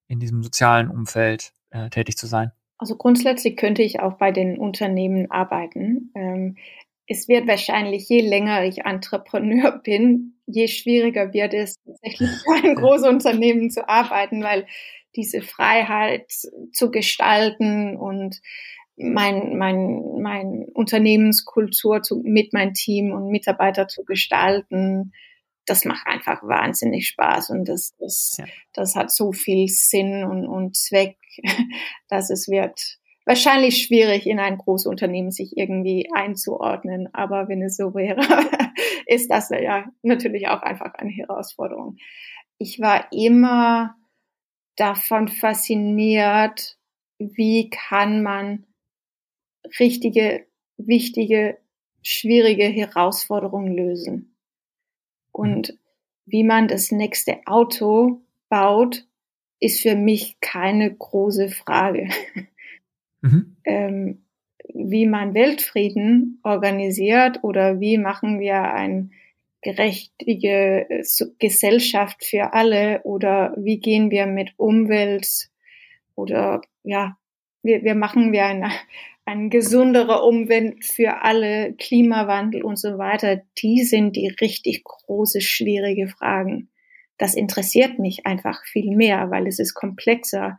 [0.07, 2.51] in diesem sozialen Umfeld äh, tätig zu sein?
[2.77, 6.11] Also grundsätzlich könnte ich auch bei den Unternehmen arbeiten.
[6.15, 6.57] Ähm,
[7.07, 12.75] es wird wahrscheinlich, je länger ich Entrepreneur bin, je schwieriger wird es, tatsächlich für ein
[12.75, 14.67] großes Unternehmen zu arbeiten, weil
[15.15, 16.31] diese Freiheit
[16.73, 18.41] zu gestalten und
[18.95, 25.13] mein, mein, mein Unternehmenskultur zu, mit meinem Team und Mitarbeiter zu gestalten,
[25.65, 28.45] das macht einfach wahnsinnig Spaß und das, das, ja.
[28.73, 31.17] das hat so viel Sinn und, und Zweck,
[32.09, 37.09] dass es wird wahrscheinlich schwierig in ein Großunternehmen sich irgendwie einzuordnen.
[37.13, 38.21] Aber wenn es so wäre,
[39.05, 41.97] ist das ja natürlich auch einfach eine Herausforderung.
[42.57, 43.95] Ich war immer
[44.75, 46.77] davon fasziniert,
[47.19, 48.65] wie kann man
[49.79, 50.45] richtige,
[50.77, 51.57] wichtige,
[52.01, 54.35] schwierige Herausforderungen lösen.
[55.31, 55.77] Und
[56.25, 59.05] wie man das nächste Auto baut,
[59.59, 62.09] ist für mich keine große Frage.
[63.25, 63.55] Mhm.
[63.63, 64.25] ähm,
[64.73, 69.11] wie man Weltfrieden organisiert oder wie machen wir eine
[69.61, 71.03] gerechtige äh,
[71.39, 75.49] Gesellschaft für alle oder wie gehen wir mit Umwelt
[76.15, 77.17] oder ja,
[77.61, 78.71] wir, wir machen wir eine,
[79.25, 86.07] ein gesunderer Umwelt für alle, Klimawandel und so weiter, die sind die richtig große, schwierige
[86.07, 86.69] Fragen.
[87.17, 90.57] Das interessiert mich einfach viel mehr, weil es ist komplexer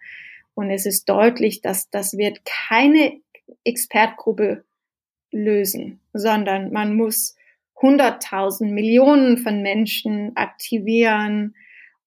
[0.55, 3.21] und es ist deutlich, dass das wird keine
[3.65, 4.65] Expertgruppe
[5.31, 7.37] lösen, sondern man muss
[7.81, 11.55] hunderttausend Millionen von Menschen aktivieren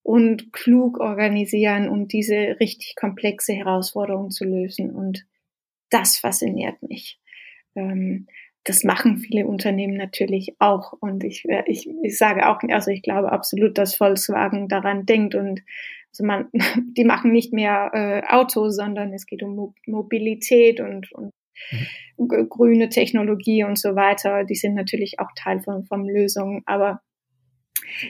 [0.02, 4.92] und klug organisieren, um diese richtig komplexe Herausforderung zu lösen.
[4.96, 5.26] Und
[5.90, 7.20] das fasziniert mich.
[7.76, 8.28] Ähm,
[8.64, 10.94] das machen viele Unternehmen natürlich auch.
[10.94, 15.36] Und ich, äh, ich, ich sage auch, also ich glaube absolut, dass Volkswagen daran denkt
[15.36, 15.62] und
[16.12, 16.48] also man,
[16.98, 21.32] die machen nicht mehr äh, Autos, sondern es geht um Mo Mobilität und, und
[22.18, 22.50] mhm.
[22.50, 24.44] grüne Technologie und so weiter.
[24.44, 27.02] Die sind natürlich auch Teil von, von Lösungen, aber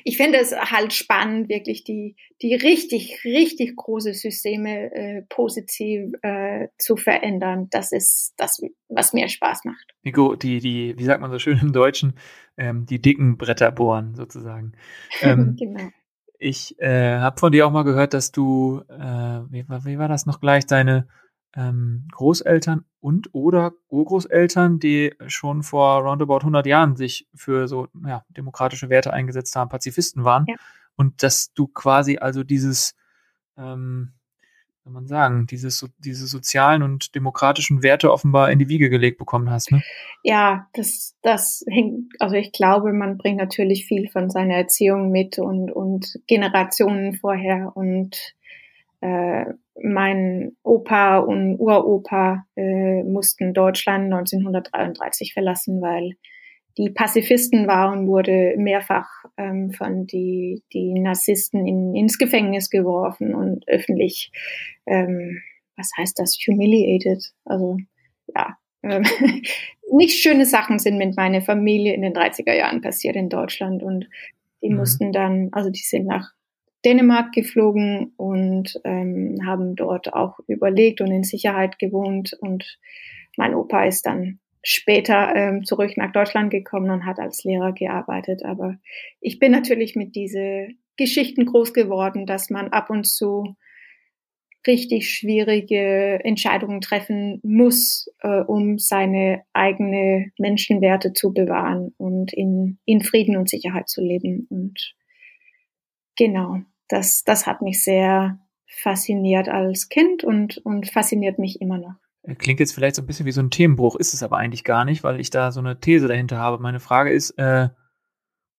[0.03, 6.67] ich finde es halt spannend, wirklich die, die richtig, richtig große Systeme äh, positiv äh,
[6.77, 7.67] zu verändern.
[7.71, 9.93] Das ist das, was mir Spaß macht.
[10.03, 12.13] Nico, die, die, wie sagt man so schön im Deutschen,
[12.57, 14.73] ähm, die dicken Bretter bohren sozusagen.
[15.21, 15.89] Ähm, genau.
[16.39, 20.27] Ich äh, habe von dir auch mal gehört, dass du, äh, wie, wie war das
[20.27, 21.07] noch gleich, deine
[21.55, 28.25] ähm, Großeltern und oder Urgroßeltern, die schon vor roundabout 100 Jahren sich für so ja,
[28.29, 30.45] demokratische Werte eingesetzt haben, Pazifisten waren.
[30.47, 30.55] Ja.
[30.95, 32.95] Und dass du quasi also dieses,
[33.57, 34.13] ähm,
[34.83, 39.49] kann man sagen, dieses, diese sozialen und demokratischen Werte offenbar in die Wiege gelegt bekommen
[39.49, 39.83] hast, ne?
[40.23, 45.39] Ja, das, das hängt, also ich glaube, man bringt natürlich viel von seiner Erziehung mit
[45.39, 48.33] und, und Generationen vorher und
[49.01, 49.45] äh,
[49.81, 56.13] mein Opa und Uropa äh, mussten Deutschland 1933 verlassen, weil
[56.77, 63.67] die Pazifisten waren, wurde mehrfach ähm, von die, die Narzissten in, ins Gefängnis geworfen und
[63.67, 64.31] öffentlich,
[64.85, 65.41] ähm,
[65.75, 67.23] was heißt das, humiliated.
[67.45, 67.77] Also
[68.35, 69.03] ja, ähm,
[69.91, 74.07] nicht schöne Sachen sind mit meiner Familie in den 30er Jahren passiert in Deutschland und
[74.61, 74.77] die mhm.
[74.77, 76.31] mussten dann, also die sind nach
[76.85, 82.37] Dänemark geflogen und ähm, haben dort auch überlegt und in Sicherheit gewohnt.
[82.39, 82.77] Und
[83.35, 88.43] mein Opa ist dann später ähm, zurück nach Deutschland gekommen und hat als Lehrer gearbeitet.
[88.43, 88.77] Aber
[89.21, 93.55] ich bin natürlich mit diese Geschichten groß geworden, dass man ab und zu
[94.67, 103.01] richtig schwierige Entscheidungen treffen muss, äh, um seine eigene Menschenwerte zu bewahren und in, in
[103.01, 104.47] Frieden und Sicherheit zu leben.
[104.49, 104.93] Und
[106.17, 111.95] genau, das, das hat mich sehr fasziniert als Kind und, und fasziniert mich immer noch.
[112.37, 114.83] Klingt jetzt vielleicht so ein bisschen wie so ein Themenbruch, ist es aber eigentlich gar
[114.83, 116.61] nicht, weil ich da so eine These dahinter habe.
[116.61, 117.69] Meine Frage ist, äh,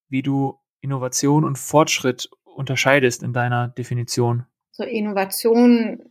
[0.09, 4.47] wie du Innovation und Fortschritt unterscheidest in deiner Definition.
[4.73, 6.03] So Innovation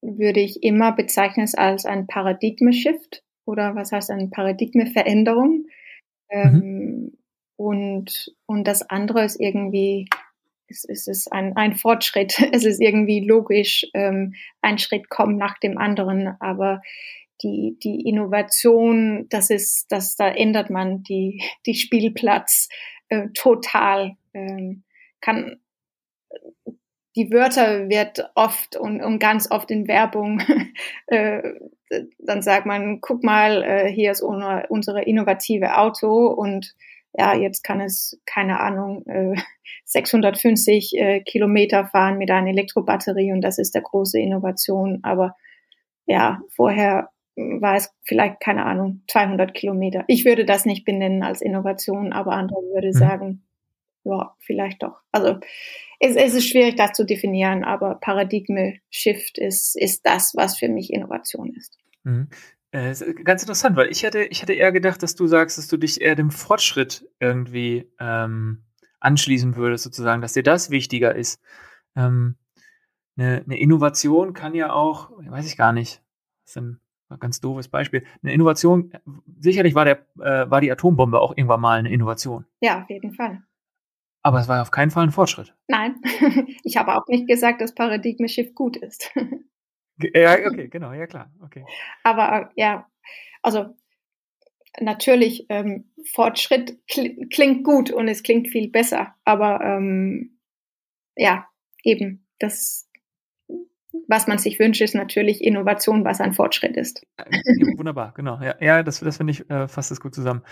[0.00, 5.66] würde ich immer bezeichnen als ein Paradigma-Shift oder was heißt eine Paradigma-Veränderung.
[6.30, 7.18] Ähm, mhm.
[7.56, 10.08] und, und das andere ist irgendwie,
[10.88, 12.38] es, ist ein, ein Fortschritt.
[12.52, 16.82] Es ist irgendwie logisch, ähm, ein Schritt kommt nach dem anderen, aber
[17.42, 22.68] die, die Innovation, das ist, das, da ändert man die, die Spielplatz
[23.08, 24.16] äh, total.
[24.34, 24.84] Ähm,
[25.20, 25.60] kann,
[27.14, 30.42] die Wörter wird oft und, und ganz oft in Werbung,
[31.06, 31.42] äh,
[32.18, 36.74] dann sagt man, guck mal, äh, hier ist unsere, unsere innovative Auto und
[37.14, 39.34] ja, jetzt kann es, keine Ahnung, äh,
[39.84, 45.00] 650 äh, Kilometer fahren mit einer Elektrobatterie und das ist der große Innovation.
[45.02, 45.36] Aber
[46.06, 50.04] ja, vorher war es vielleicht, keine Ahnung, 200 Kilometer.
[50.06, 52.92] Ich würde das nicht benennen als Innovation, aber andere würde mhm.
[52.92, 53.42] sagen,
[54.04, 55.00] ja, vielleicht doch.
[55.12, 55.38] Also
[56.00, 60.92] es, es ist schwierig, das zu definieren, aber Paradigme-Shift ist, ist das, was für mich
[60.92, 61.78] Innovation ist.
[62.02, 62.28] Mhm.
[62.72, 65.76] Äh, ganz interessant, weil ich hätte, ich hätte eher gedacht, dass du sagst, dass du
[65.76, 68.64] dich eher dem Fortschritt irgendwie ähm,
[68.98, 71.40] anschließen würdest, sozusagen, dass dir das wichtiger ist.
[71.94, 72.36] Ähm,
[73.16, 76.02] eine, eine Innovation kann ja auch, weiß ich gar nicht,
[76.44, 76.80] das ist ein
[77.20, 78.04] ganz doofes Beispiel.
[78.22, 78.90] Eine Innovation,
[79.38, 82.46] sicherlich war, der, äh, war die Atombombe auch irgendwann mal eine Innovation.
[82.60, 83.42] Ja, auf jeden Fall.
[84.22, 85.54] Aber es war auf keinen Fall ein Fortschritt.
[85.68, 85.96] Nein,
[86.62, 89.10] ich habe auch nicht gesagt, dass Paradigma-Shift gut ist.
[89.98, 91.64] ja, okay, genau, ja klar, okay.
[92.02, 92.86] Aber ja,
[93.42, 93.76] also
[94.80, 100.38] natürlich, ähm, Fortschritt kl klingt gut und es klingt viel besser, aber ähm,
[101.16, 101.46] ja,
[101.84, 102.88] eben, das,
[104.08, 107.06] was man sich wünscht, ist natürlich Innovation, was ein Fortschritt ist.
[107.18, 107.26] Ja,
[107.76, 108.40] wunderbar, genau.
[108.40, 110.42] Ja, ja das, das finde ich, äh, fasst das gut zusammen.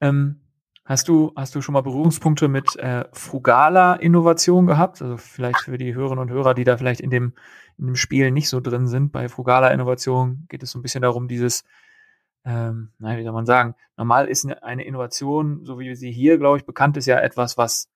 [0.00, 0.40] Ähm,
[0.88, 5.02] Hast du, hast du schon mal Berührungspunkte mit äh, frugaler Innovation gehabt?
[5.02, 7.34] Also vielleicht für die Hörerinnen und Hörer, die da vielleicht in dem,
[7.76, 9.12] in dem Spiel nicht so drin sind.
[9.12, 11.64] Bei frugaler Innovation geht es so ein bisschen darum, dieses,
[12.46, 16.56] ähm, na, wie soll man sagen, normal ist eine Innovation, so wie sie hier, glaube
[16.56, 17.90] ich, bekannt ist, ja etwas, was,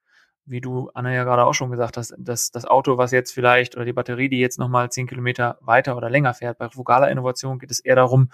[0.45, 3.75] wie du, Anna, ja gerade auch schon gesagt hast, dass das Auto, was jetzt vielleicht,
[3.75, 6.59] oder die Batterie, die jetzt nochmal zehn Kilometer weiter oder länger fährt.
[6.59, 8.29] Bei frugaler Innovation geht es eher darum,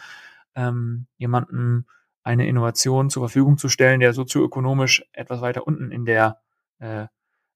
[0.56, 1.86] ähm, jemanden
[2.22, 6.40] eine Innovation zur Verfügung zu stellen, der sozioökonomisch etwas weiter unten in der
[6.78, 7.06] äh,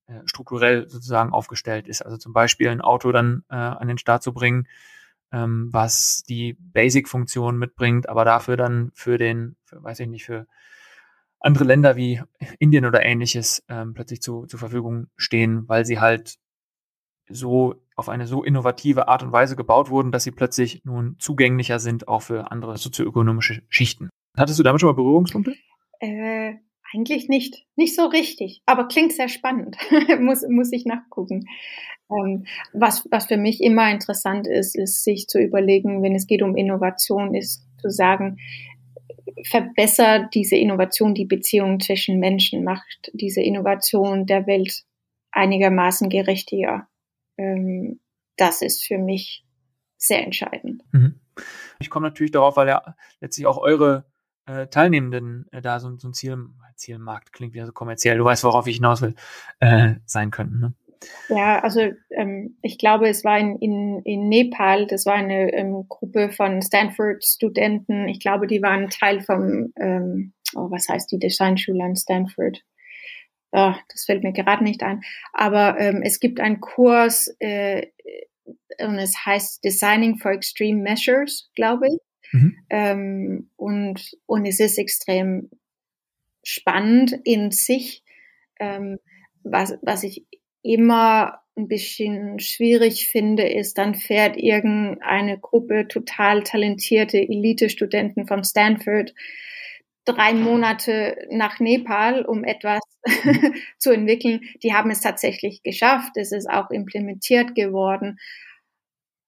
[0.06, 2.02] äh, strukturell sozusagen aufgestellt ist.
[2.02, 4.66] Also zum Beispiel ein Auto dann äh, an den Start zu bringen,
[5.32, 10.46] ähm, was die Basic-Funktion mitbringt, aber dafür dann für den, für, weiß ich nicht, für
[11.40, 12.22] andere Länder wie
[12.58, 16.38] Indien oder ähnliches ähm, plötzlich zu, zur Verfügung stehen, weil sie halt
[17.28, 21.78] so auf eine so innovative Art und Weise gebaut wurden, dass sie plötzlich nun zugänglicher
[21.78, 24.10] sind auch für andere sozioökonomische Schichten.
[24.36, 25.54] Hattest du damit schon mal Berührungspunkte?
[26.00, 26.54] Äh,
[26.92, 27.66] eigentlich nicht.
[27.76, 28.62] Nicht so richtig.
[28.66, 29.76] Aber klingt sehr spannend.
[30.20, 31.46] muss, muss ich nachgucken.
[32.10, 36.42] Ähm, was, was für mich immer interessant ist, ist sich zu überlegen, wenn es geht
[36.42, 38.38] um Innovation, ist zu sagen,
[39.44, 44.84] verbessert diese Innovation die Beziehung zwischen Menschen, macht diese Innovation der Welt
[45.30, 46.88] einigermaßen gerechtiger.
[47.38, 48.00] Ähm,
[48.36, 49.44] das ist für mich
[49.96, 50.82] sehr entscheidend.
[50.92, 51.20] Mhm.
[51.80, 54.04] Ich komme natürlich darauf, weil ja letztlich auch eure
[54.52, 56.36] äh, Teilnehmenden äh, da so, so ein Ziel,
[56.76, 59.14] Zielmarkt klingt wieder so kommerziell, du weißt, worauf ich hinaus will,
[59.60, 60.60] äh, sein könnten.
[60.60, 60.74] Ne?
[61.28, 65.86] Ja, also ähm, ich glaube, es war in, in, in Nepal, das war eine ähm,
[65.88, 68.08] Gruppe von Stanford-Studenten.
[68.08, 72.62] Ich glaube, die waren Teil vom, ähm, oh, was heißt die Designschule an Stanford?
[73.52, 75.02] Oh, das fällt mir gerade nicht ein.
[75.32, 77.88] Aber ähm, es gibt einen Kurs äh,
[78.78, 81.98] und es heißt Designing for Extreme Measures, glaube ich.
[82.32, 82.56] Mhm.
[82.70, 85.50] Ähm, und, und es ist extrem
[86.42, 88.02] spannend in sich,
[88.58, 88.98] ähm,
[89.44, 90.24] was, was ich
[90.62, 99.12] immer ein bisschen schwierig finde, ist, dann fährt irgendeine Gruppe total talentierte Elite-Studenten von Stanford
[100.04, 102.80] drei Monate nach Nepal, um etwas
[103.78, 104.40] zu entwickeln.
[104.62, 106.16] Die haben es tatsächlich geschafft.
[106.16, 108.18] Es ist auch implementiert geworden.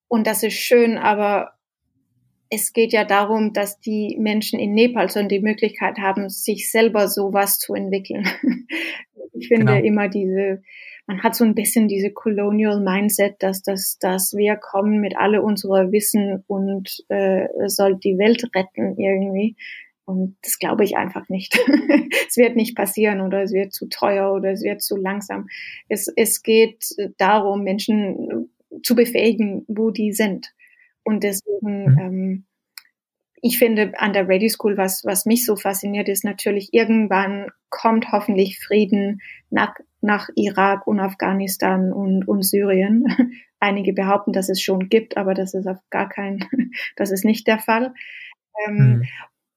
[0.09, 1.54] Und das ist schön, aber
[2.55, 7.09] es geht ja darum, dass die Menschen in Nepal schon die Möglichkeit haben, sich selber
[7.09, 8.27] sowas zu entwickeln.
[9.33, 9.85] ich finde genau.
[9.85, 10.63] immer diese,
[11.07, 15.43] man hat so ein bisschen diese Colonial Mindset, dass, dass, dass wir kommen mit alle
[15.43, 19.57] unserer Wissen und äh, soll die Welt retten irgendwie.
[20.07, 21.59] Und das glaube ich einfach nicht.
[22.29, 25.49] es wird nicht passieren oder es wird zu teuer oder es wird zu langsam.
[25.89, 26.85] Es, es geht
[27.17, 28.51] darum, Menschen
[28.83, 30.53] zu befähigen, wo die sind.
[31.05, 31.99] Und deswegen, mhm.
[31.99, 32.45] ähm,
[33.41, 38.11] ich finde an der Radio School, was, was mich so fasziniert, ist natürlich, irgendwann kommt
[38.11, 43.05] hoffentlich Frieden nach, nach Irak und Afghanistan und, und Syrien.
[43.61, 46.45] Einige behaupten, dass es schon gibt, aber das ist auf gar kein,
[46.97, 47.93] das ist nicht der Fall.
[48.67, 49.03] Ähm, mhm.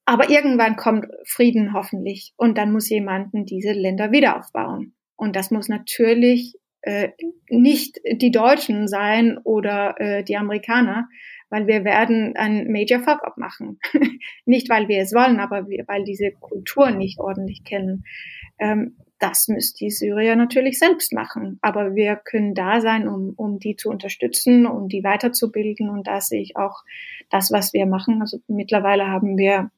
[0.05, 4.93] Aber irgendwann kommt Frieden hoffentlich und dann muss jemanden diese Länder wieder aufbauen.
[5.17, 7.09] Und das muss natürlich äh,
[7.49, 11.09] nicht die Deutschen sein oder äh, die Amerikaner,
[11.49, 13.79] weil wir werden ein Major Fuck-up machen.
[14.45, 18.03] nicht, weil wir es wollen, aber wir, weil diese Kultur nicht ordentlich kennen.
[18.59, 21.57] Ähm, das müsst die Syrier natürlich selbst machen.
[21.61, 25.89] Aber wir können da sein, um, um die zu unterstützen, um die weiterzubilden.
[25.89, 26.83] Und da sehe ich auch
[27.29, 28.21] das, was wir machen.
[28.21, 29.71] Also mittlerweile haben wir,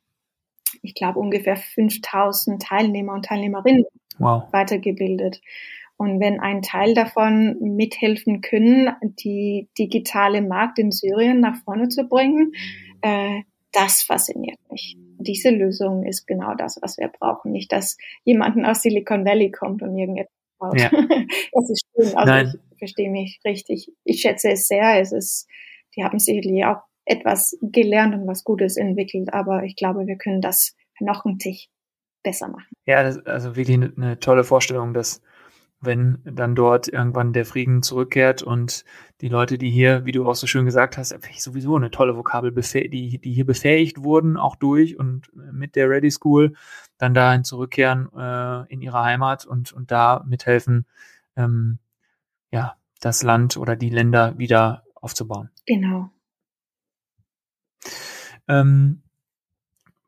[0.82, 3.86] ich glaube, ungefähr 5000 Teilnehmer und Teilnehmerinnen
[4.17, 4.43] wow.
[4.51, 5.41] weitergebildet.
[6.00, 12.08] Und wenn ein Teil davon mithelfen können, die digitale Markt in Syrien nach vorne zu
[12.08, 12.54] bringen,
[13.02, 13.41] äh,
[13.74, 14.95] das fasziniert mich.
[15.18, 17.52] Diese Lösung ist genau das, was wir brauchen.
[17.52, 20.80] Nicht, dass jemanden aus Silicon Valley kommt und irgendetwas baut.
[20.80, 20.89] Ja.
[21.52, 22.18] das ist schön.
[22.18, 22.54] Also Nein.
[22.72, 23.91] ich verstehe mich richtig.
[24.06, 25.02] Ich schätze es sehr.
[25.02, 25.50] Es ist,
[25.97, 30.39] die haben sicherlich auch etwas gelernt und was Gutes entwickelt, aber ich glaube, wir können
[30.39, 31.68] das noch ein Tick
[32.24, 32.72] besser machen.
[32.86, 35.22] Ja, das, also wirklich eine, eine tolle Vorstellung, dass
[35.82, 38.84] wenn dann dort irgendwann der Frieden zurückkehrt und
[39.21, 42.51] die Leute, die hier, wie du auch so schön gesagt hast, sowieso eine tolle Vokabel,
[42.51, 46.53] die, die hier befähigt wurden, auch durch und mit der Ready School,
[46.97, 50.86] dann dahin zurückkehren äh, in ihre Heimat und, und da mithelfen,
[51.38, 51.80] ähm,
[52.51, 55.49] ja, das Land oder die Länder wieder aufzubauen.
[55.65, 56.09] Genau.
[58.49, 59.01] Ähm,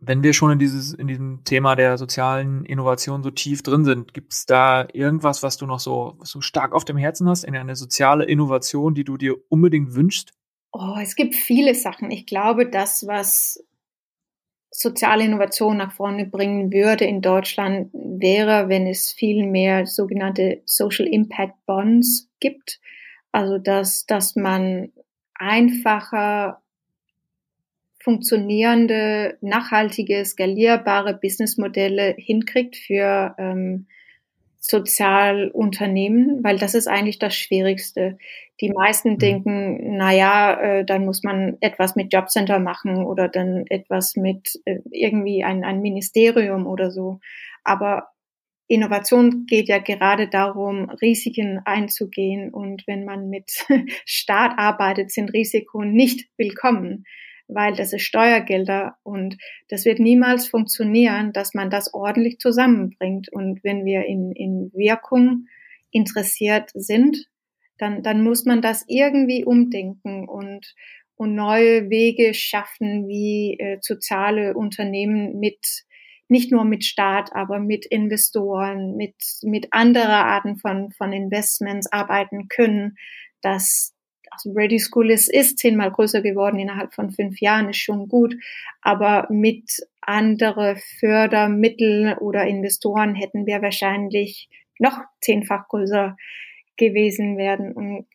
[0.02, 4.16] wenn wir schon in dieses, in diesem Thema der sozialen Innovation so tief drin sind,
[4.16, 7.56] gibt es da irgendwas, was du noch so, so stark auf dem Herzen hast, in
[7.56, 10.34] eine soziale Innovation, die du dir unbedingt wünschst?
[10.72, 12.10] Oh, es gibt viele Sachen.
[12.10, 13.64] Ich glaube, das, was
[14.72, 21.06] soziale Innovation nach vorne bringen würde in Deutschland, wäre, wenn es viel mehr sogenannte Social
[21.06, 22.80] Impact Bonds gibt.
[23.32, 24.92] Also, dass, dass man
[25.36, 26.61] einfacher
[28.04, 33.88] funktionierende, nachhaltige, skalierbare Businessmodelle hinkriegt für ähm,
[34.60, 38.18] Sozialunternehmen, weil das ist eigentlich das Schwierigste.
[38.60, 39.18] Die meisten mhm.
[39.18, 44.60] denken, na ja, äh, dann muss man etwas mit Jobcenter machen oder dann etwas mit
[44.66, 47.20] äh, irgendwie ein, ein Ministerium oder so.
[47.64, 48.10] Aber
[48.68, 52.54] Innovation geht ja gerade darum, Risiken einzugehen.
[52.54, 53.66] Und wenn man mit
[54.06, 57.06] Staat arbeitet, sind Risiken nicht willkommen
[57.54, 59.38] weil das ist Steuergelder und
[59.70, 63.32] das wird niemals funktionieren, dass man das ordentlich zusammenbringt.
[63.32, 65.48] Und wenn wir in, in Wirkung
[65.92, 67.28] interessiert sind,
[67.78, 70.74] dann, dann muss man das irgendwie umdenken und,
[71.16, 75.86] und neue Wege schaffen, wie äh, soziale Unternehmen mit
[76.28, 82.48] nicht nur mit Staat, aber mit Investoren, mit, mit anderer Arten von, von Investments arbeiten
[82.48, 82.96] können,
[83.42, 83.94] dass,
[84.32, 88.36] also Ready School ist, ist zehnmal größer geworden innerhalb von fünf Jahren, ist schon gut.
[88.82, 89.70] Aber mit
[90.00, 96.18] andere Fördermittel oder Investoren hätten wir wahrscheinlich noch zehnfach größer
[96.78, 97.74] gewesen werden.
[97.74, 98.08] Und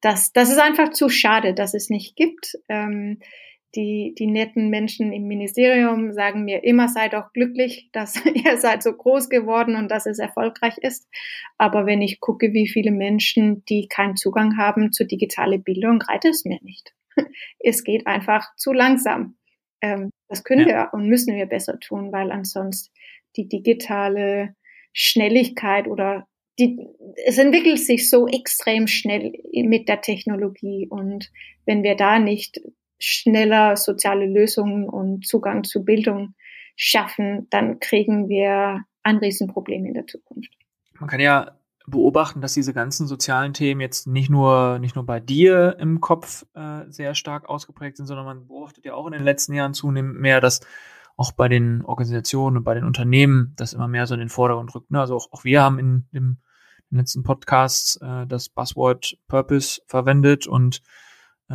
[0.00, 2.58] das, das ist einfach zu schade, dass es nicht gibt.
[2.68, 3.20] Ähm,
[3.74, 8.82] die, die netten Menschen im Ministerium sagen mir immer, sei doch glücklich, dass ihr seid
[8.82, 11.08] so groß geworden und dass es erfolgreich ist.
[11.58, 16.24] Aber wenn ich gucke, wie viele Menschen, die keinen Zugang haben zu digitale Bildung, reicht
[16.24, 16.94] es mir nicht.
[17.58, 19.36] Es geht einfach zu langsam.
[19.80, 20.74] Ähm, das können ja.
[20.74, 22.92] wir und müssen wir besser tun, weil ansonsten
[23.36, 24.54] die digitale
[24.92, 26.26] Schnelligkeit oder
[26.58, 26.78] die,
[27.26, 31.30] es entwickelt sich so extrem schnell mit der Technologie und
[31.66, 32.60] wenn wir da nicht
[33.04, 36.34] schneller soziale Lösungen und Zugang zu Bildung
[36.76, 40.50] schaffen, dann kriegen wir ein Riesenproblem in der Zukunft.
[40.98, 45.20] Man kann ja beobachten, dass diese ganzen sozialen Themen jetzt nicht nur, nicht nur bei
[45.20, 49.22] dir im Kopf äh, sehr stark ausgeprägt sind, sondern man beobachtet ja auch in den
[49.22, 50.60] letzten Jahren zunehmend mehr, dass
[51.16, 54.74] auch bei den Organisationen und bei den Unternehmen das immer mehr so in den Vordergrund
[54.74, 54.90] rückt.
[54.90, 55.00] Ne?
[55.00, 56.38] Also auch, auch wir haben in dem
[56.90, 60.82] letzten Podcast äh, das Buzzword Purpose verwendet und
[61.50, 61.54] äh,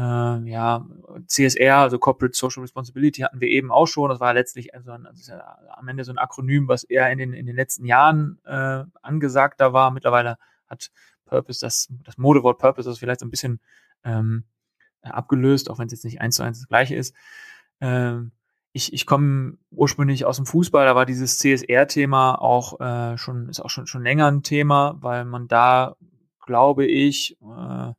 [0.50, 0.86] ja,
[1.26, 4.10] CSR, also Corporate Social Responsibility, hatten wir eben auch schon.
[4.10, 7.18] Das war letztlich also ein, also ja am Ende so ein Akronym, was eher in
[7.18, 9.92] den, in den letzten Jahren äh, angesagter war.
[9.92, 10.38] Mittlerweile
[10.68, 10.92] hat
[11.26, 13.60] Purpose, das, das Modewort Purpose, das vielleicht so ein bisschen
[14.04, 14.44] ähm,
[15.02, 17.16] abgelöst, auch wenn es jetzt nicht eins zu eins das gleiche ist.
[17.82, 18.32] Ähm,
[18.72, 23.60] ich, ich komme ursprünglich aus dem Fußball, da war dieses CSR-Thema auch äh, schon, ist
[23.62, 25.96] auch schon, schon länger ein Thema, weil man da,
[26.46, 27.94] glaube ich, äh,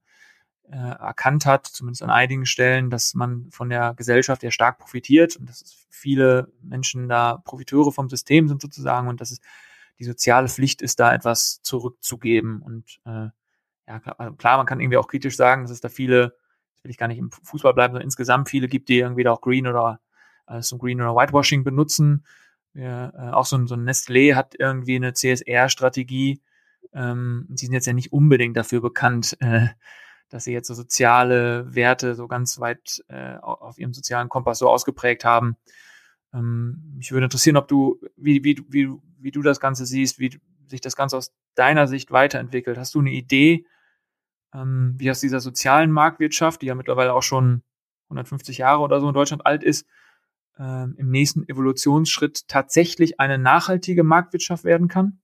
[0.71, 5.37] äh, erkannt hat, zumindest an einigen Stellen, dass man von der Gesellschaft ja stark profitiert
[5.37, 9.41] und dass viele Menschen da Profiteure vom System sind sozusagen und dass es
[9.99, 12.62] die soziale Pflicht ist, da etwas zurückzugeben.
[12.62, 13.29] Und äh,
[13.87, 16.37] ja, klar, also man kann irgendwie auch kritisch sagen, dass es da viele,
[16.75, 19.33] das will ich gar nicht im Fußball bleiben, sondern insgesamt viele gibt, die irgendwie da
[19.33, 20.01] auch Green oder
[20.47, 22.25] äh, so Green oder Whitewashing benutzen.
[22.73, 26.41] Ja, äh, auch so ein, so ein Nestlé hat irgendwie eine CSR-Strategie.
[26.93, 29.68] Ähm, die sind jetzt ja nicht unbedingt dafür bekannt, äh,
[30.31, 34.70] dass sie jetzt so soziale Werte so ganz weit äh, auf ihrem sozialen Kompass so
[34.70, 35.57] ausgeprägt haben.
[36.33, 40.41] Ähm, mich würde interessieren, ob du, wie, wie, wie, wie du das Ganze siehst, wie
[40.66, 42.78] sich das Ganze aus deiner Sicht weiterentwickelt.
[42.78, 43.66] Hast du eine Idee,
[44.55, 47.62] ähm, wie aus dieser sozialen Marktwirtschaft, die ja mittlerweile auch schon
[48.09, 49.87] 150 Jahre oder so in Deutschland alt ist,
[50.59, 55.20] äh, im nächsten Evolutionsschritt tatsächlich eine nachhaltige Marktwirtschaft werden kann?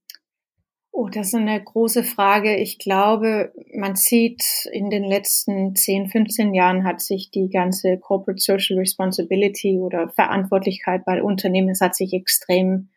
[0.98, 2.56] Oh, das ist eine große Frage.
[2.56, 4.42] Ich glaube, man sieht
[4.72, 11.04] in den letzten 10, 15 Jahren hat sich die ganze Corporate Social Responsibility oder Verantwortlichkeit
[11.04, 12.88] bei Unternehmen, es hat sich extrem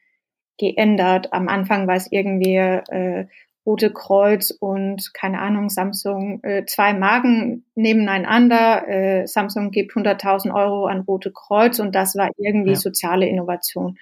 [0.57, 1.33] geändert.
[1.33, 3.27] Am Anfang war es irgendwie äh,
[3.65, 8.87] Rote Kreuz und keine Ahnung, Samsung, äh, zwei Marken nebeneinander.
[8.87, 12.77] Äh, Samsung gibt 100.000 Euro an Rote Kreuz und das war irgendwie ja.
[12.77, 13.97] soziale Innovation.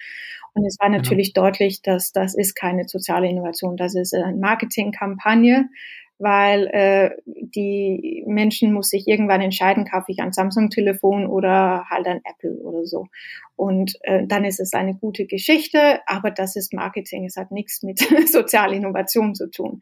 [0.57, 1.47] Und es war natürlich genau.
[1.47, 5.69] deutlich, dass das ist keine soziale Innovation, das ist eine Marketingkampagne,
[6.17, 12.21] weil äh, die Menschen muss sich irgendwann entscheiden, kaufe ich ein Samsung-Telefon oder halt ein
[12.23, 13.05] Apple oder so.
[13.55, 17.83] Und äh, dann ist es eine gute Geschichte, aber das ist Marketing, es hat nichts
[17.83, 19.81] mit sozialer Innovation zu tun.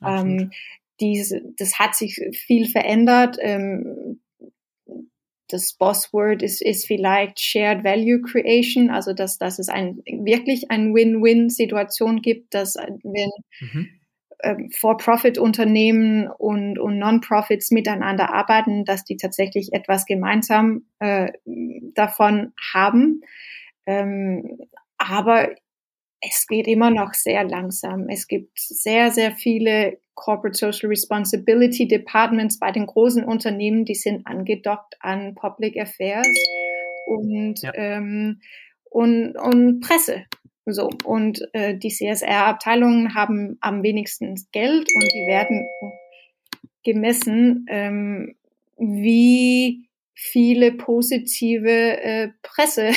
[0.00, 0.52] Ähm,
[1.00, 3.36] diese, das hat sich viel verändert.
[3.40, 4.20] Ähm,
[5.48, 10.94] das Bossword ist, ist vielleicht Shared Value Creation, also dass, dass es ein, wirklich ein
[10.94, 13.30] Win-Win-Situation gibt, dass wenn
[13.60, 13.88] mhm.
[14.42, 21.32] ähm, For-Profit-Unternehmen und, und Non-Profits miteinander arbeiten, dass die tatsächlich etwas gemeinsam äh,
[21.94, 23.20] davon haben.
[23.86, 24.58] Ähm,
[24.96, 25.50] aber
[26.26, 28.08] es geht immer noch sehr langsam.
[28.08, 34.26] Es gibt sehr, sehr viele Corporate Social Responsibility Departments bei den großen Unternehmen, die sind
[34.26, 36.28] angedockt an Public Affairs
[37.06, 37.72] und, ja.
[37.74, 38.40] ähm,
[38.90, 40.24] und, und Presse.
[40.66, 40.88] So.
[41.04, 45.66] Und äh, die CSR-Abteilungen haben am wenigsten Geld und die werden
[46.84, 48.36] gemessen, ähm,
[48.78, 52.92] wie viele positive äh, Presse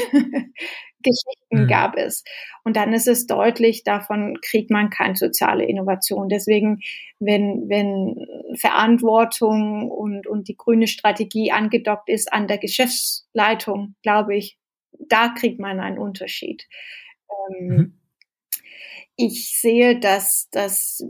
[1.04, 1.68] Geschichten mhm.
[1.68, 2.24] gab es.
[2.64, 6.30] Und dann ist es deutlich, davon kriegt man keine soziale Innovation.
[6.30, 6.82] Deswegen,
[7.20, 8.26] wenn, wenn
[8.58, 14.58] Verantwortung und, und die grüne Strategie angedockt ist an der Geschäftsleitung, glaube ich,
[15.00, 16.68] da kriegt man einen Unterschied.
[17.30, 18.00] Ähm, mhm.
[19.16, 21.04] Ich sehe, dass, dass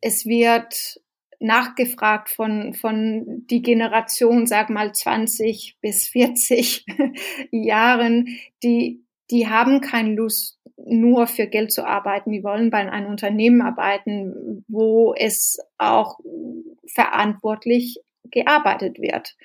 [0.00, 1.01] es wird
[1.42, 6.86] nachgefragt von, von die Generation, sag mal 20 bis 40
[7.50, 8.28] Jahren,
[8.62, 12.32] die, die haben keine Lust, nur für Geld zu arbeiten.
[12.32, 16.18] Die wollen bei einem Unternehmen arbeiten, wo es auch
[16.86, 19.36] verantwortlich gearbeitet wird.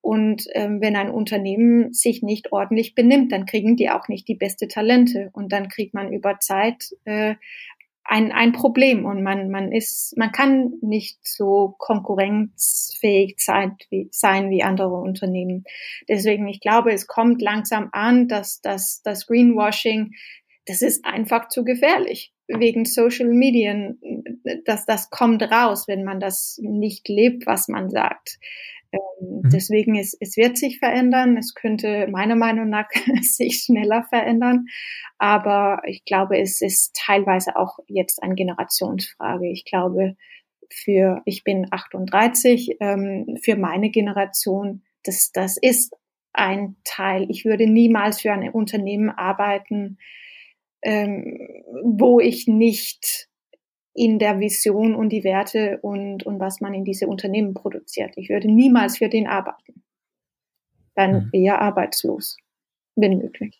[0.00, 4.36] Und ähm, wenn ein Unternehmen sich nicht ordentlich benimmt, dann kriegen die auch nicht die
[4.36, 5.30] beste Talente.
[5.32, 7.34] Und dann kriegt man über Zeit äh,
[8.08, 14.48] ein, ein Problem und man, man ist, man kann nicht so konkurrenzfähig sein wie, sein
[14.48, 15.64] wie andere Unternehmen.
[16.08, 20.12] Deswegen, ich glaube, es kommt langsam an, dass, dass das Greenwashing,
[20.64, 24.00] das ist einfach zu gefährlich wegen Social Medien,
[24.64, 28.38] dass das kommt raus, wenn man das nicht lebt, was man sagt.
[28.92, 29.50] Ähm, mhm.
[29.50, 31.36] Deswegen ist, es wird sich verändern.
[31.36, 32.88] Es könnte meiner Meinung nach
[33.22, 34.66] sich schneller verändern.
[35.18, 39.48] Aber ich glaube, es ist teilweise auch jetzt eine Generationsfrage.
[39.50, 40.16] Ich glaube,
[40.70, 45.94] für, ich bin 38, ähm, für meine Generation, das, das ist
[46.32, 47.26] ein Teil.
[47.30, 49.98] Ich würde niemals für ein Unternehmen arbeiten,
[50.82, 51.38] ähm,
[51.82, 53.27] wo ich nicht
[53.98, 58.12] in der Vision und die Werte und, und was man in diese Unternehmen produziert.
[58.16, 59.82] Ich würde niemals für den arbeiten.
[60.94, 61.30] Dann mhm.
[61.32, 62.36] eher arbeitslos,
[62.96, 63.58] wenn möglich.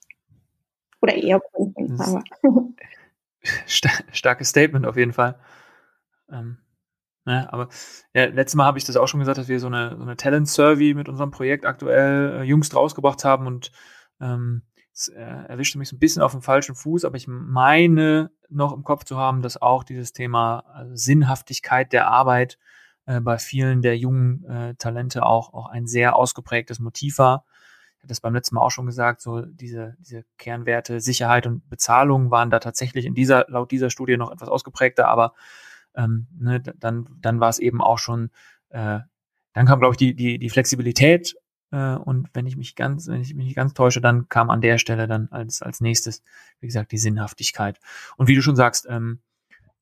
[1.00, 2.24] Oder eher gründen, aber.
[3.66, 5.38] Starkes Statement auf jeden Fall.
[6.30, 6.58] Ähm,
[7.28, 7.46] Ne?
[7.52, 7.68] Aber
[8.14, 10.16] ja, letztes Mal habe ich das auch schon gesagt, dass wir so eine, so eine
[10.16, 13.70] Talent-Survey mit unserem Projekt aktuell äh, jüngst rausgebracht haben und
[14.18, 14.62] ähm,
[14.94, 18.72] es äh, erwischte mich so ein bisschen auf dem falschen Fuß, aber ich meine noch
[18.72, 22.58] im Kopf zu haben, dass auch dieses Thema also Sinnhaftigkeit der Arbeit
[23.06, 27.44] äh, bei vielen der jungen äh, Talente auch, auch ein sehr ausgeprägtes Motiv war.
[27.96, 31.68] Ich hatte das beim letzten Mal auch schon gesagt, so diese, diese Kernwerte Sicherheit und
[31.68, 35.34] Bezahlung waren da tatsächlich in dieser, laut dieser Studie noch etwas ausgeprägter, aber
[35.96, 38.30] ähm, ne, dann, dann war es eben auch schon,
[38.70, 39.00] äh,
[39.52, 41.34] dann kam, glaube ich, die, die, die Flexibilität
[41.70, 44.60] äh, und wenn ich mich ganz, wenn ich mich nicht ganz täusche, dann kam an
[44.60, 46.22] der Stelle dann als, als nächstes,
[46.60, 47.78] wie gesagt, die Sinnhaftigkeit.
[48.16, 49.20] Und wie du schon sagst, ähm,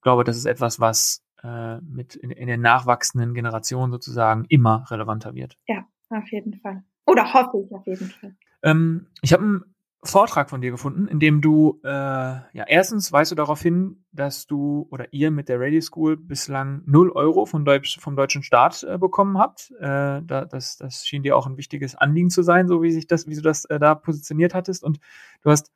[0.07, 5.35] glaube, das ist etwas, was äh, mit in, in den nachwachsenden Generationen sozusagen immer relevanter
[5.35, 5.59] wird.
[5.67, 6.85] Ja, auf jeden Fall.
[7.07, 8.37] Oder hoffe ich auf jeden Fall.
[8.63, 9.76] Ähm, ich habe einen
[10.07, 14.47] Vortrag von dir gefunden, in dem du, äh, ja, erstens weißt du darauf hin, dass
[14.47, 18.83] du oder ihr mit der Radio School bislang 0 Euro von Deutsch, vom deutschen Staat
[18.85, 19.71] äh, bekommen habt.
[19.79, 23.07] Äh, da, das, das schien dir auch ein wichtiges Anliegen zu sein, so wie sich
[23.07, 24.85] das, wie du das äh, da positioniert hattest.
[24.85, 24.99] Und
[25.43, 25.73] du hast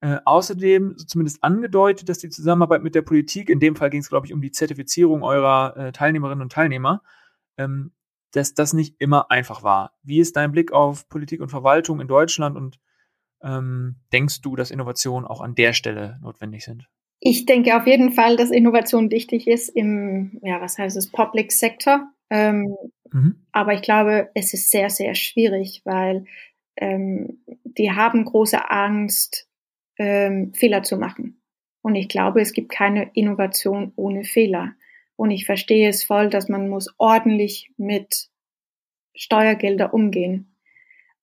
[0.00, 4.08] äh, außerdem zumindest angedeutet, dass die Zusammenarbeit mit der Politik, in dem Fall ging es,
[4.08, 7.02] glaube ich, um die Zertifizierung eurer äh, Teilnehmerinnen und Teilnehmer,
[7.56, 7.92] ähm,
[8.32, 9.92] dass das nicht immer einfach war.
[10.02, 12.80] Wie ist dein Blick auf Politik und Verwaltung in Deutschland und
[13.42, 16.88] ähm, denkst du, dass Innovationen auch an der Stelle notwendig sind?
[17.20, 21.52] Ich denke auf jeden Fall, dass Innovation wichtig ist im, ja, was heißt es, Public
[21.52, 22.08] Sector.
[22.30, 22.74] Ähm,
[23.12, 23.46] mhm.
[23.52, 26.24] Aber ich glaube, es ist sehr, sehr schwierig, weil
[26.76, 29.48] ähm, die haben große Angst,
[29.98, 31.40] ähm, Fehler zu machen.
[31.82, 34.74] Und ich glaube, es gibt keine Innovation ohne Fehler.
[35.16, 38.28] Und ich verstehe es voll, dass man muss ordentlich mit
[39.14, 40.51] Steuergelder umgehen.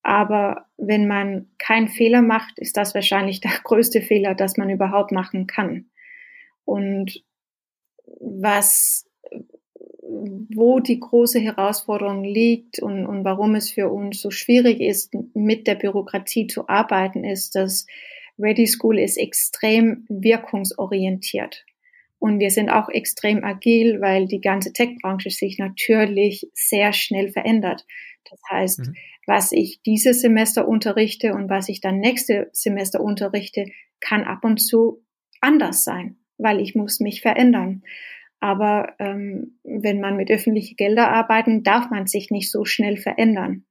[0.02, 5.12] Aber wenn man keinen Fehler macht, ist das wahrscheinlich der größte Fehler, das man überhaupt
[5.12, 5.90] machen kann.
[6.66, 7.24] Und
[8.20, 9.08] was,
[10.02, 15.68] wo die große Herausforderung liegt und, und warum es für uns so schwierig ist, mit
[15.68, 17.86] der Bürokratie zu arbeiten, ist, dass
[18.38, 21.66] Ready School ist extrem wirkungsorientiert.
[22.20, 27.86] Und wir sind auch extrem agil, weil die ganze Tech-Branche sich natürlich sehr schnell verändert.
[28.30, 28.96] Das heißt, mhm.
[29.26, 33.66] was ich dieses Semester unterrichte und was ich dann nächste Semester unterrichte,
[34.00, 35.04] kann ab und zu
[35.42, 37.84] anders sein, weil ich muss mich verändern.
[38.40, 43.66] Aber ähm, wenn man mit öffentlichen Geldern arbeitet, darf man sich nicht so schnell verändern.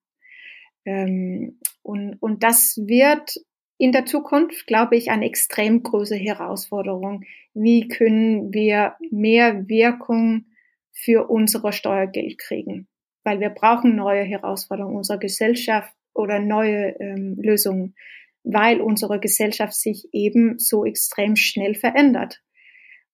[0.84, 3.34] Ähm, und, und das wird
[3.78, 7.24] in der Zukunft, glaube ich, eine extrem große Herausforderung.
[7.54, 10.46] Wie können wir mehr Wirkung
[10.92, 12.88] für unsere Steuergeld kriegen?
[13.28, 17.94] Weil wir brauchen neue Herausforderungen unserer Gesellschaft oder neue ähm, Lösungen,
[18.42, 22.40] weil unsere Gesellschaft sich eben so extrem schnell verändert.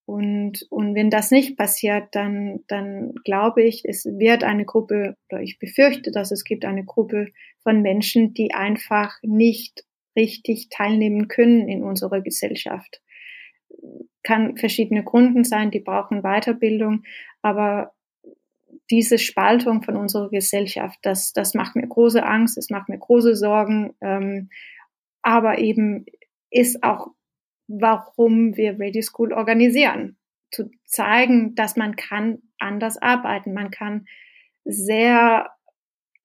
[0.06, 5.42] Und, und wenn das nicht passiert, dann, dann glaube ich, es wird eine Gruppe, oder
[5.42, 7.32] ich befürchte, dass es gibt eine Gruppe
[7.64, 9.84] von Menschen, die einfach nicht
[10.14, 13.02] richtig teilnehmen können in unserer Gesellschaft.
[14.22, 17.02] Kann verschiedene Gründen sein, die brauchen Weiterbildung,
[17.42, 17.90] aber
[18.90, 23.34] diese Spaltung von unserer Gesellschaft, das, das macht mir große Angst, es macht mir große
[23.34, 24.50] Sorgen, ähm,
[25.22, 26.04] aber eben
[26.50, 27.08] ist auch,
[27.66, 30.16] warum wir Radio School organisieren,
[30.50, 34.06] zu zeigen, dass man kann anders arbeiten, man kann
[34.64, 35.50] sehr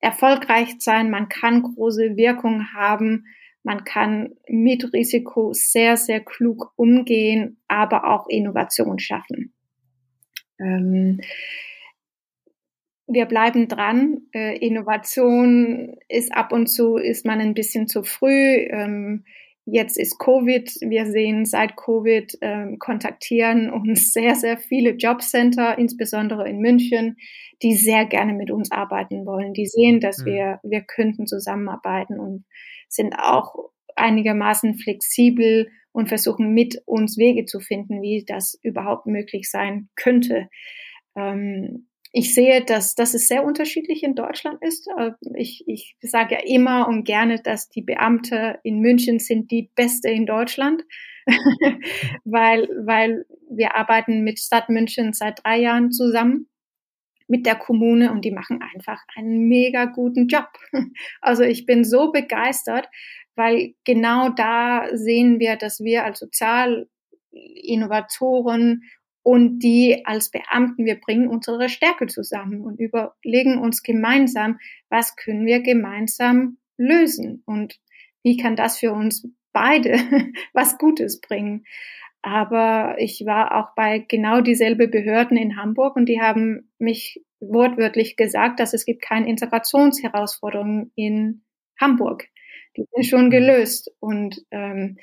[0.01, 3.25] erfolgreich sein, man kann große Wirkung haben,
[3.63, 9.53] man kann mit Risiko sehr, sehr klug umgehen, aber auch Innovation schaffen.
[10.59, 11.21] Ähm,
[13.09, 14.21] wir bleiben dran.
[14.33, 18.67] Äh, Innovation ist ab und zu, ist man ein bisschen zu früh.
[18.69, 19.25] Ähm,
[19.65, 20.69] jetzt ist Covid.
[20.81, 27.17] Wir sehen seit Covid ähm, kontaktieren uns sehr, sehr viele Jobcenter, insbesondere in München,
[27.63, 29.53] die sehr gerne mit uns arbeiten wollen.
[29.53, 30.25] Die sehen, dass mhm.
[30.25, 32.45] wir, wir könnten zusammenarbeiten und
[32.87, 39.49] sind auch einigermaßen flexibel und versuchen mit uns Wege zu finden, wie das überhaupt möglich
[39.49, 40.47] sein könnte.
[41.15, 44.87] Ähm, ich sehe, dass, dass es sehr unterschiedlich in Deutschland ist.
[44.97, 49.69] Äh, ich, ich sage ja immer und gerne, dass die Beamte in München sind die
[49.75, 50.83] Beste in Deutschland,
[52.23, 56.47] weil, weil wir arbeiten mit Stadt München seit drei Jahren zusammen
[57.27, 60.49] mit der Kommune und die machen einfach einen mega guten Job.
[61.21, 62.89] Also ich bin so begeistert,
[63.35, 68.81] weil genau da sehen wir, dass wir als Sozialinnovatoren
[69.23, 74.59] und die als Beamten, wir bringen unsere Stärke zusammen und überlegen uns gemeinsam,
[74.89, 77.79] was können wir gemeinsam lösen und
[78.23, 79.93] wie kann das für uns beide
[80.53, 81.65] was Gutes bringen.
[82.21, 88.17] Aber ich war auch bei genau dieselbe Behörden in Hamburg und die haben mich wortwörtlich
[88.17, 91.43] gesagt, dass es gibt keine Integrationsherausforderungen in
[91.79, 92.27] Hamburg.
[92.75, 93.31] Die sind schon mhm.
[93.31, 93.91] gelöst.
[93.99, 94.97] Und ähm,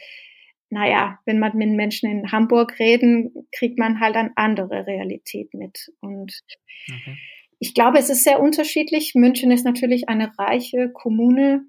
[0.71, 5.93] naja, wenn man mit Menschen in Hamburg reden, kriegt man halt eine andere Realität mit.
[6.01, 6.43] Und
[6.89, 7.17] okay.
[7.59, 9.15] ich glaube, es ist sehr unterschiedlich.
[9.15, 11.65] München ist natürlich eine reiche Kommune.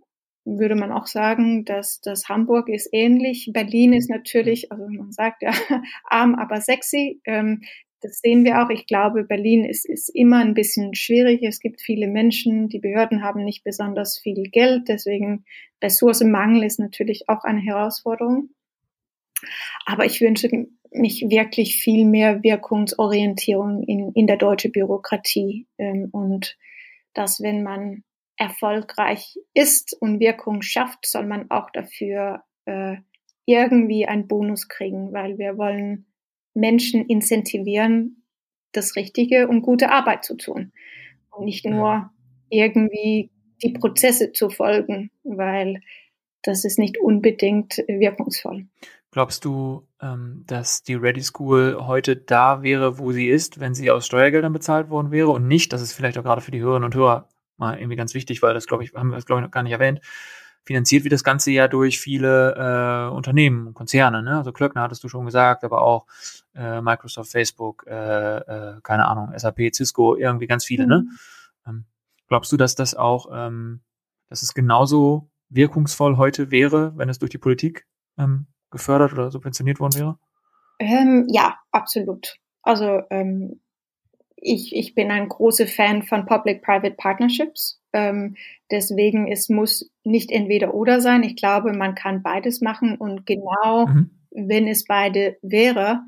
[0.45, 3.49] Würde man auch sagen, dass, dass Hamburg ist ähnlich.
[3.53, 5.51] Berlin ist natürlich, also man sagt ja,
[6.05, 7.21] arm, aber sexy.
[7.25, 7.61] Ähm,
[8.01, 8.69] das sehen wir auch.
[8.69, 11.41] Ich glaube, Berlin ist, ist immer ein bisschen schwierig.
[11.43, 15.45] Es gibt viele Menschen, die Behörden haben nicht besonders viel Geld, deswegen
[15.83, 18.49] Ressourcenmangel ist natürlich auch eine Herausforderung.
[19.85, 20.49] Aber ich wünsche
[20.91, 26.57] mich wirklich viel mehr Wirkungsorientierung in, in der deutschen Bürokratie ähm, und
[27.13, 28.03] dass wenn man
[28.37, 32.97] erfolgreich ist und Wirkung schafft, soll man auch dafür äh,
[33.45, 36.05] irgendwie einen Bonus kriegen, weil wir wollen
[36.53, 38.23] Menschen incentivieren,
[38.73, 40.71] das Richtige und gute Arbeit zu tun.
[41.31, 42.11] Und nicht nur
[42.49, 43.31] irgendwie
[43.63, 45.81] die Prozesse zu folgen, weil
[46.43, 48.67] das ist nicht unbedingt wirkungsvoll.
[49.11, 53.89] Glaubst du, ähm, dass die Ready School heute da wäre, wo sie ist, wenn sie
[53.89, 56.85] aus Steuergeldern bezahlt worden wäre und nicht, das ist vielleicht auch gerade für die Hörerinnen
[56.85, 59.45] und Hörer mal irgendwie ganz wichtig, weil das glaube ich, haben wir das glaube ich
[59.45, 60.01] noch gar nicht erwähnt,
[60.67, 64.21] finanziert wird das Ganze ja durch viele äh, Unternehmen und Konzerne.
[64.21, 64.37] Ne?
[64.37, 66.05] Also Klöckner hattest du schon gesagt, aber auch
[66.53, 70.85] äh, Microsoft, Facebook, äh, äh, keine Ahnung, SAP, Cisco, irgendwie ganz viele.
[70.85, 70.99] Ne?
[70.99, 71.05] Mhm.
[71.05, 71.17] Ne?
[71.67, 71.85] Ähm,
[72.27, 73.79] glaubst du, dass das auch, ähm,
[74.29, 77.87] dass es genauso wirkungsvoll heute wäre, wenn es durch die Politik
[78.17, 80.19] ähm, gefördert oder subventioniert worden wäre?
[80.79, 82.35] Ähm, ja, absolut.
[82.61, 83.59] Also ähm,
[84.35, 87.81] ich, ich bin ein großer Fan von Public-Private Partnerships.
[87.93, 88.35] Ähm,
[88.71, 91.23] deswegen es muss nicht entweder oder sein.
[91.23, 94.11] Ich glaube, man kann beides machen und genau mhm.
[94.31, 96.01] wenn es beide wäre,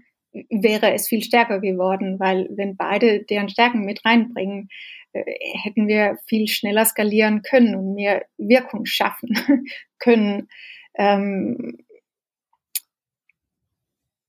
[0.50, 4.70] wäre es viel stärker geworden, weil wenn beide deren Stärken mit reinbringen,
[5.14, 5.24] äh,
[5.64, 9.34] hätten wir viel schneller skalieren können und mehr Wirkung schaffen
[9.98, 10.50] können.
[10.94, 11.78] Ähm,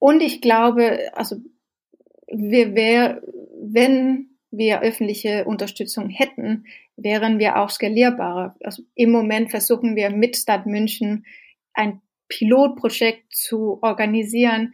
[0.01, 1.37] und ich glaube, also
[2.27, 3.23] wir wär,
[3.63, 6.65] wenn wir öffentliche Unterstützung hätten,
[6.97, 8.57] wären wir auch skalierbarer.
[8.65, 11.27] Also im Moment versuchen wir mit Stadt München
[11.75, 14.73] ein Pilotprojekt zu organisieren,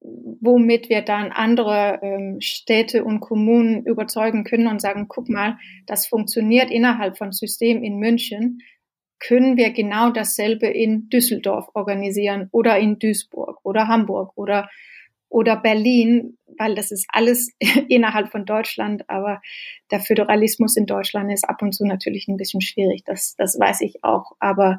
[0.00, 6.06] womit wir dann andere ähm, Städte und Kommunen überzeugen können und sagen, guck mal, das
[6.06, 8.60] funktioniert innerhalb von System in München,
[9.18, 14.68] können wir genau dasselbe in Düsseldorf organisieren oder in Duisburg oder Hamburg oder
[15.28, 17.52] oder Berlin, weil das ist alles
[17.88, 19.40] innerhalb von Deutschland, aber
[19.90, 23.80] der Föderalismus in Deutschland ist ab und zu natürlich ein bisschen schwierig, das, das weiß
[23.82, 24.78] ich auch, aber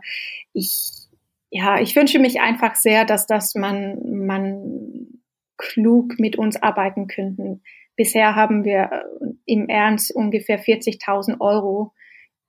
[0.54, 1.08] ich,
[1.50, 5.20] ja, ich wünsche mich einfach sehr, dass das man, man
[5.58, 7.62] klug mit uns arbeiten könnten.
[7.96, 9.06] Bisher haben wir
[9.46, 11.94] im Ernst ungefähr 40.000 Euro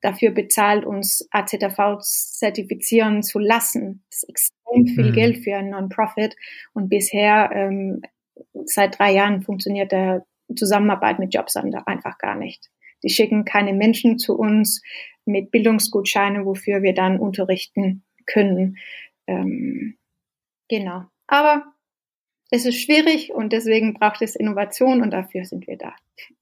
[0.00, 4.04] dafür bezahlt, uns AZV zertifizieren zu lassen.
[4.10, 5.14] Das ist extrem viel mhm.
[5.14, 6.36] Geld für ein Non-Profit.
[6.72, 8.02] Und bisher, ähm,
[8.64, 10.24] seit drei Jahren, funktioniert der
[10.54, 12.70] Zusammenarbeit mit Jobsander einfach gar nicht.
[13.02, 14.82] Die schicken keine Menschen zu uns
[15.24, 18.78] mit Bildungsgutscheinen, wofür wir dann unterrichten können.
[19.26, 19.96] Ähm,
[20.68, 21.04] genau.
[21.26, 21.72] Aber
[22.50, 25.94] es ist schwierig und deswegen braucht es Innovation und dafür sind wir da.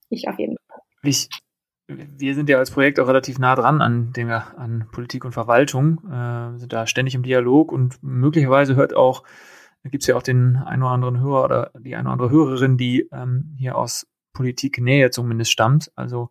[0.09, 0.81] Ich auf jeden Fall.
[1.03, 1.29] Ich,
[1.89, 5.99] wir sind ja als Projekt auch relativ nah dran an, dem, an Politik und Verwaltung,
[6.11, 9.23] äh, sind da ständig im Dialog und möglicherweise hört auch,
[9.85, 12.77] gibt es ja auch den einen oder anderen Hörer oder die eine oder andere Hörerin,
[12.77, 15.93] die ähm, hier aus Politiknähe zumindest stammt.
[15.95, 16.31] Also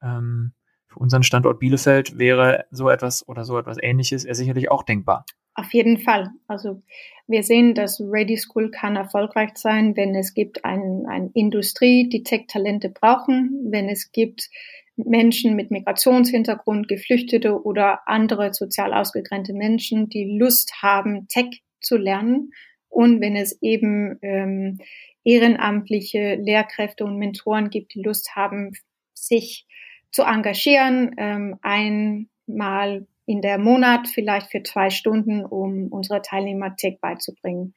[0.00, 0.52] ähm,
[0.86, 5.24] für unseren Standort Bielefeld wäre so etwas oder so etwas ähnliches ja sicherlich auch denkbar.
[5.54, 6.30] Auf jeden Fall.
[6.46, 6.82] Also
[7.26, 12.22] wir sehen, dass Ready School kann erfolgreich sein, wenn es gibt eine ein Industrie, die
[12.22, 14.48] Tech-Talente brauchen, wenn es gibt
[14.96, 22.50] Menschen mit Migrationshintergrund, Geflüchtete oder andere sozial ausgegrenzte Menschen, die Lust haben, Tech zu lernen.
[22.88, 24.78] Und wenn es eben ähm,
[25.24, 28.72] ehrenamtliche Lehrkräfte und Mentoren gibt, die Lust haben,
[29.14, 29.66] sich
[30.10, 36.98] zu engagieren, ähm, einmal in der Monat vielleicht für zwei Stunden, um unsere Teilnehmer Tech
[37.00, 37.74] beizubringen.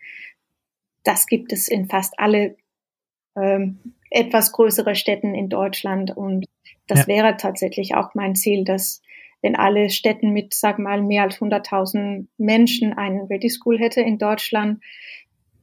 [1.03, 2.57] Das gibt es in fast alle
[3.38, 6.45] ähm, etwas größere Städten in Deutschland und
[6.88, 7.07] das ja.
[7.07, 9.01] wäre tatsächlich auch mein Ziel, dass
[9.41, 14.18] wenn alle Städten mit, sag mal, mehr als 100.000 Menschen einen Ready School hätte in
[14.18, 14.82] Deutschland,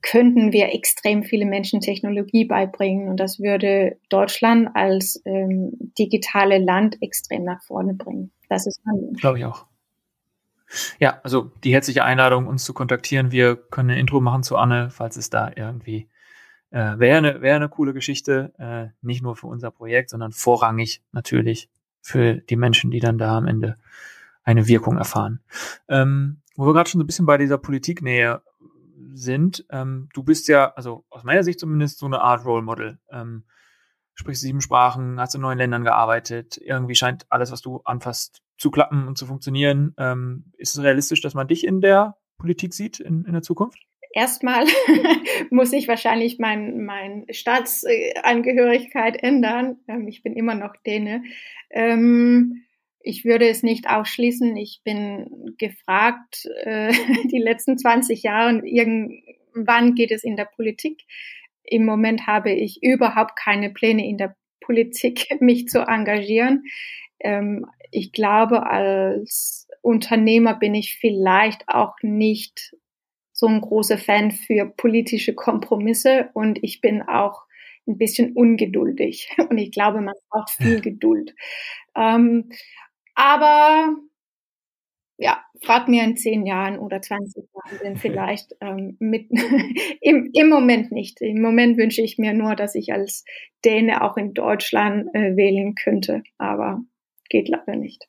[0.03, 6.99] könnten wir extrem viele Menschen Technologie beibringen und das würde Deutschland als ähm, digitale Land
[7.01, 8.33] extrem nach vorne bringen.
[8.49, 8.81] Das ist
[9.17, 9.67] Glaube ich auch.
[10.99, 13.31] Ja, also die herzliche Einladung, uns zu kontaktieren.
[13.31, 16.09] Wir können ein Intro machen zu Anne, falls es da irgendwie
[16.73, 21.03] äh, wäre eine wär eine coole Geschichte, äh, nicht nur für unser Projekt, sondern vorrangig
[21.13, 21.69] natürlich
[22.01, 23.77] für die Menschen, die dann da am Ende
[24.43, 25.41] eine Wirkung erfahren.
[25.89, 28.43] Ähm, wo wir gerade schon so ein bisschen bei dieser Politiknähe
[29.15, 32.99] sind, ähm, du bist ja, also aus meiner Sicht zumindest, so eine Art Role Model.
[33.11, 33.45] Ähm,
[34.15, 36.59] sprichst sieben Sprachen, hast in neun Ländern gearbeitet.
[36.59, 39.95] Irgendwie scheint alles, was du anfasst, zu klappen und zu funktionieren.
[39.99, 43.87] Ähm, ist es realistisch, dass man dich in der Politik sieht in, in der Zukunft?
[44.15, 44.67] Erstmal
[45.51, 49.79] muss ich wahrscheinlich mein, mein Staatsangehörigkeit ändern.
[49.89, 51.23] Ähm, ich bin immer noch Däne.
[51.71, 52.65] Ähm,
[53.01, 54.57] ich würde es nicht ausschließen.
[54.57, 56.93] Ich bin gefragt, äh,
[57.33, 61.03] die letzten 20 Jahre, irgendwann geht es in der Politik.
[61.65, 66.65] Im Moment habe ich überhaupt keine Pläne in der Politik, mich zu engagieren.
[67.21, 72.75] Ähm, ich glaube, als Unternehmer bin ich vielleicht auch nicht
[73.43, 77.43] so ein großer Fan für politische Kompromisse und ich bin auch
[77.89, 81.35] ein bisschen ungeduldig und ich glaube, man braucht viel Geduld.
[81.97, 82.51] Ähm,
[83.17, 83.97] aber
[85.19, 89.29] ja, frag mir in zehn Jahren oder 20 Jahren denn vielleicht ähm, mit
[90.01, 91.21] im, im Moment nicht.
[91.21, 93.25] Im Moment wünsche ich mir nur, dass ich als
[93.65, 96.81] Däne auch in Deutschland äh, wählen könnte, aber
[97.29, 98.07] geht leider nicht.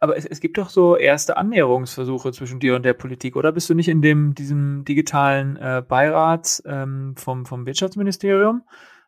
[0.00, 3.52] Aber es, es gibt doch so erste Annäherungsversuche zwischen dir und der Politik, oder?
[3.52, 8.62] Bist du nicht in dem diesem digitalen äh, Beirat ähm, vom, vom Wirtschaftsministerium?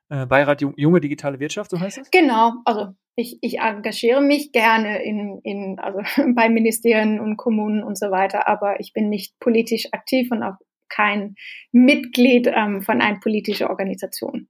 [0.09, 2.11] Äh, Beirat Junge Digitale Wirtschaft, so heißt es?
[2.11, 6.01] Genau, also ich, ich engagiere mich gerne in, in, also
[6.35, 10.57] bei Ministerien und Kommunen und so weiter, aber ich bin nicht politisch aktiv und auch
[10.89, 11.35] kein
[11.73, 14.49] Mitglied ähm, von einer politischen Organisation.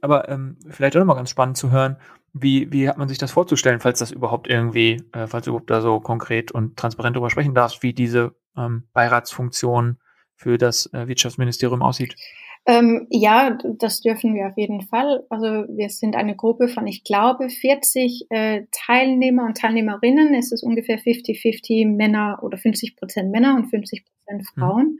[0.00, 1.96] Aber ähm, vielleicht auch nochmal ganz spannend zu hören,
[2.32, 5.70] wie, wie hat man sich das vorzustellen, falls das überhaupt irgendwie, äh, falls du überhaupt
[5.70, 9.98] da so konkret und transparent darüber sprechen darfst, wie diese ähm, Beiratsfunktion
[10.34, 12.16] für das äh, Wirtschaftsministerium aussieht?
[12.64, 15.24] Ähm, ja, das dürfen wir auf jeden Fall.
[15.30, 20.32] Also wir sind eine Gruppe von, ich glaube, 40 äh, Teilnehmer und Teilnehmerinnen.
[20.34, 24.60] Es ist ungefähr 50-50 Männer oder 50 Prozent Männer und 50 Prozent mhm.
[24.60, 24.86] Frauen.
[24.86, 24.98] Mhm.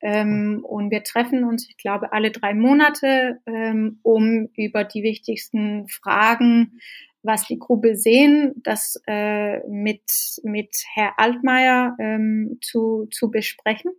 [0.00, 5.88] Ähm, und wir treffen uns, ich glaube, alle drei Monate, ähm, um über die wichtigsten
[5.88, 6.80] Fragen,
[7.22, 10.02] was die Gruppe sehen, das äh, mit,
[10.44, 13.90] mit Herr Altmaier ähm, zu, zu besprechen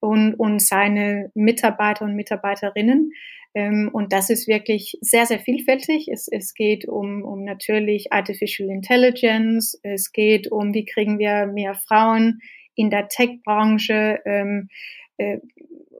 [0.00, 3.12] und, und seine Mitarbeiter und Mitarbeiterinnen.
[3.54, 6.08] Ähm, und das ist wirklich sehr, sehr vielfältig.
[6.12, 9.78] Es, es geht um, um natürlich Artificial Intelligence.
[9.82, 12.40] Es geht um, wie kriegen wir mehr Frauen
[12.74, 14.20] in der Tech-Branche.
[15.18, 15.38] Äh,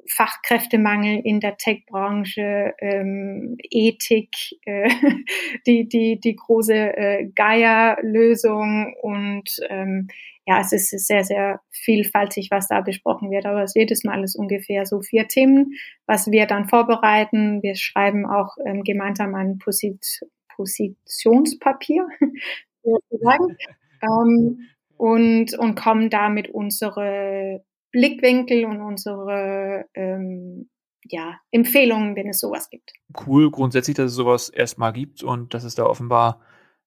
[0.09, 4.31] Fachkräftemangel in der Tech-Branche, ähm, Ethik,
[4.65, 4.89] äh,
[5.67, 10.09] die, die, die große äh, Gaia-Lösung und ähm,
[10.49, 13.47] ja, es ist sehr, sehr vielfältig, was da besprochen wird.
[13.47, 15.73] Aber es jedes Mal ist ungefähr so vier Themen,
[16.07, 17.63] was wir dann vorbereiten.
[17.63, 20.21] Wir schreiben auch ähm, gemeinsam ein Posit
[20.55, 22.07] Positionspapier,
[22.83, 23.57] sozusagen,
[24.03, 24.61] ähm,
[24.97, 27.63] und, und kommen da mit unsere
[27.97, 30.69] Blickwinkel und unsere ähm,
[31.09, 32.93] ja, Empfehlungen, wenn es sowas gibt.
[33.27, 36.43] Cool, grundsätzlich, dass es sowas erstmal gibt und dass es da offenbar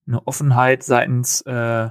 [0.07, 1.89] eine Offenheit seitens äh,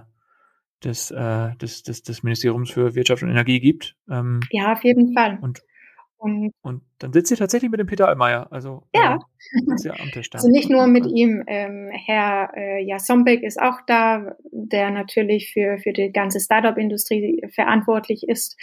[0.85, 3.97] des, äh, des, des, des Ministeriums für Wirtschaft und Energie gibt.
[4.09, 5.39] Ähm, ja, auf jeden Fall.
[5.41, 5.63] Und
[6.19, 8.49] und, und dann sitzt ihr tatsächlich mit dem Peter Allmeier.
[8.51, 9.19] Also, ja.
[9.55, 10.39] Äh, am Tisch da.
[10.39, 11.45] Also nicht nur mit ihm.
[11.47, 18.29] Ähm, Herr äh, Jasombeck ist auch da, der natürlich für, für die ganze Startup-Industrie verantwortlich
[18.29, 18.57] ist.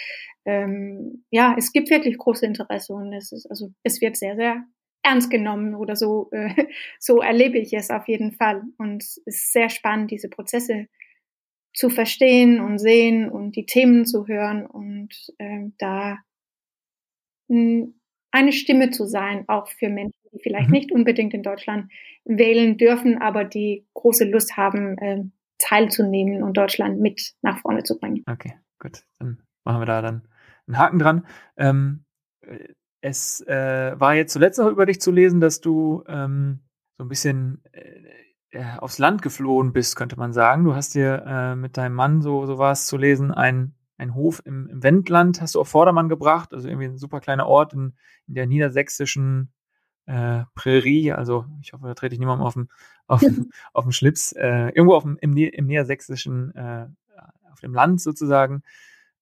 [0.44, 4.66] Ähm, ja, es gibt wirklich große Interesse und es ist, also, es wird sehr, sehr
[5.02, 6.50] ernst genommen oder so, äh,
[7.00, 8.64] so erlebe ich es auf jeden Fall.
[8.78, 10.88] Und es ist sehr spannend, diese Prozesse
[11.74, 16.18] zu verstehen und sehen und die Themen zu hören und äh, da
[17.50, 20.74] eine Stimme zu sein, auch für Menschen, die vielleicht mhm.
[20.74, 21.92] nicht unbedingt in Deutschland
[22.26, 25.24] wählen dürfen, aber die große Lust haben, äh,
[25.58, 28.24] teilzunehmen und Deutschland mit nach vorne zu bringen.
[28.30, 29.04] Okay, gut.
[29.20, 30.28] Dann machen wir da dann
[30.68, 31.28] einen Haken dran.
[31.58, 32.04] Ähm,
[33.02, 36.62] es äh, war jetzt zuletzt noch über dich zu lesen, dass du ähm,
[36.98, 40.64] so ein bisschen äh, äh aufs Land geflohen bist, könnte man sagen.
[40.64, 44.14] Du hast dir äh, mit deinem Mann, so, so war es zu lesen, ein ein
[44.14, 47.74] Hof im, im Wendland hast du auf Vordermann gebracht, also irgendwie ein super kleiner Ort
[47.74, 47.94] in,
[48.28, 49.52] in der niedersächsischen
[50.06, 52.70] äh, Prärie, also ich hoffe, da trete ich niemandem auf dem,
[53.08, 53.24] auf,
[53.74, 56.88] auf Schlips, äh, irgendwo auf dem, im, im niedersächsischen, äh,
[57.52, 58.64] auf dem Land sozusagen.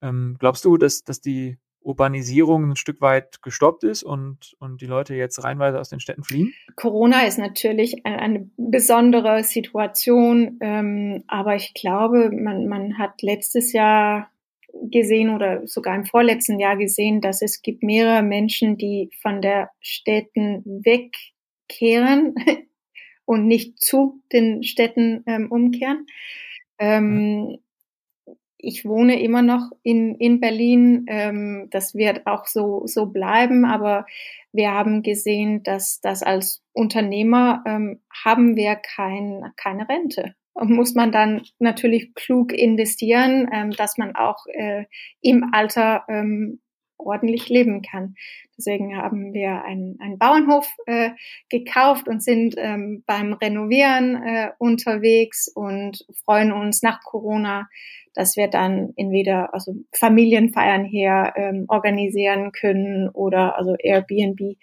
[0.02, 4.86] Ähm, glaubst du, dass, dass die Urbanisierung ein Stück weit gestoppt ist und, und die
[4.86, 6.54] Leute jetzt reinweise aus den Städten fliehen?
[6.76, 13.74] Corona ist natürlich eine, eine besondere Situation, ähm, aber ich glaube, man, man hat letztes
[13.74, 14.30] Jahr
[14.74, 19.70] gesehen oder sogar im vorletzten Jahr gesehen, dass es gibt mehrere Menschen, die von der
[19.80, 22.36] Städten wegkehren
[23.26, 26.06] und nicht zu den Städten ähm, umkehren.
[26.80, 27.60] Ähm,
[28.58, 31.06] ich wohne immer noch in, in Berlin.
[31.08, 33.66] Ähm, das wird auch so, so bleiben.
[33.66, 34.06] Aber
[34.54, 40.36] wir haben gesehen, dass das als Unternehmer ähm, haben wir kein, keine Rente.
[40.56, 44.86] Muss man dann natürlich klug investieren, ähm, dass man auch äh,
[45.22, 46.60] im Alter ähm,
[46.98, 48.16] ordentlich leben kann.
[48.58, 51.12] Deswegen haben wir einen, einen Bauernhof äh,
[51.50, 57.68] gekauft und sind ähm, beim Renovieren äh, unterwegs und freuen uns nach Corona,
[58.14, 64.58] dass wir dann entweder also Familienfeiern hier ähm, organisieren können oder also Airbnb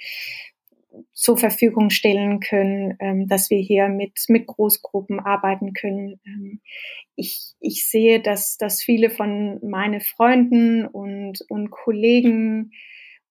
[1.12, 6.20] zur Verfügung stellen können, ähm, dass wir hier mit, mit Großgruppen arbeiten können.
[6.26, 6.60] Ähm,
[7.16, 12.72] ich, ich sehe, dass, dass viele von meinen Freunden und, und Kollegen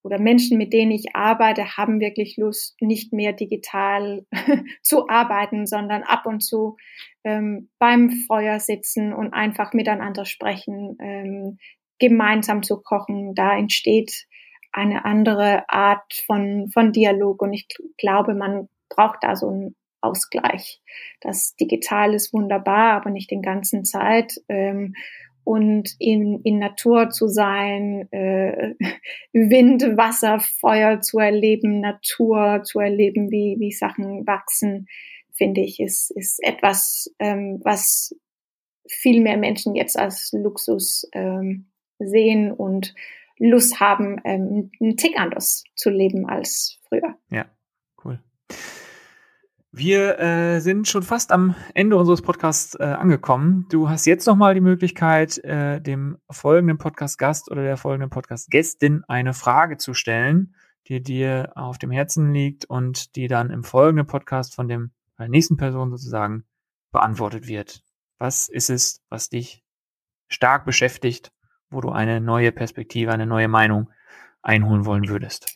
[0.02, 4.24] oder Menschen, mit denen ich arbeite, haben wirklich Lust, nicht mehr digital
[4.82, 6.76] zu arbeiten, sondern ab und zu
[7.24, 11.58] ähm, beim Feuer sitzen und einfach miteinander sprechen, ähm,
[11.98, 13.34] gemeinsam zu kochen.
[13.34, 14.26] Da entsteht
[14.72, 17.42] eine andere Art von, von Dialog.
[17.42, 17.68] Und ich
[17.98, 20.80] glaube, man braucht da so einen Ausgleich.
[21.20, 24.40] Das Digital ist wunderbar, aber nicht den ganzen Zeit.
[24.48, 24.94] Ähm,
[25.44, 28.74] und in, in Natur zu sein, äh,
[29.32, 34.86] Wind, Wasser, Feuer zu erleben, Natur zu erleben, wie, wie Sachen wachsen,
[35.34, 38.14] finde ich, ist, ist etwas, ähm, was
[38.86, 42.94] viel mehr Menschen jetzt als Luxus ähm, sehen und
[43.40, 47.16] Lust haben, ähm, einen Tick anders zu leben als früher.
[47.30, 47.46] Ja,
[48.04, 48.20] cool.
[49.72, 53.66] Wir äh, sind schon fast am Ende unseres Podcasts äh, angekommen.
[53.70, 59.32] Du hast jetzt nochmal die Möglichkeit, äh, dem folgenden Podcast-Gast oder der folgenden Podcast-Gästin eine
[59.32, 60.54] Frage zu stellen,
[60.88, 65.28] die dir auf dem Herzen liegt und die dann im folgenden Podcast von dem der
[65.28, 66.44] nächsten Person sozusagen
[66.92, 67.82] beantwortet wird.
[68.18, 69.62] Was ist es, was dich
[70.28, 71.32] stark beschäftigt
[71.70, 73.90] wo du eine neue Perspektive, eine neue Meinung
[74.42, 75.54] einholen wollen würdest?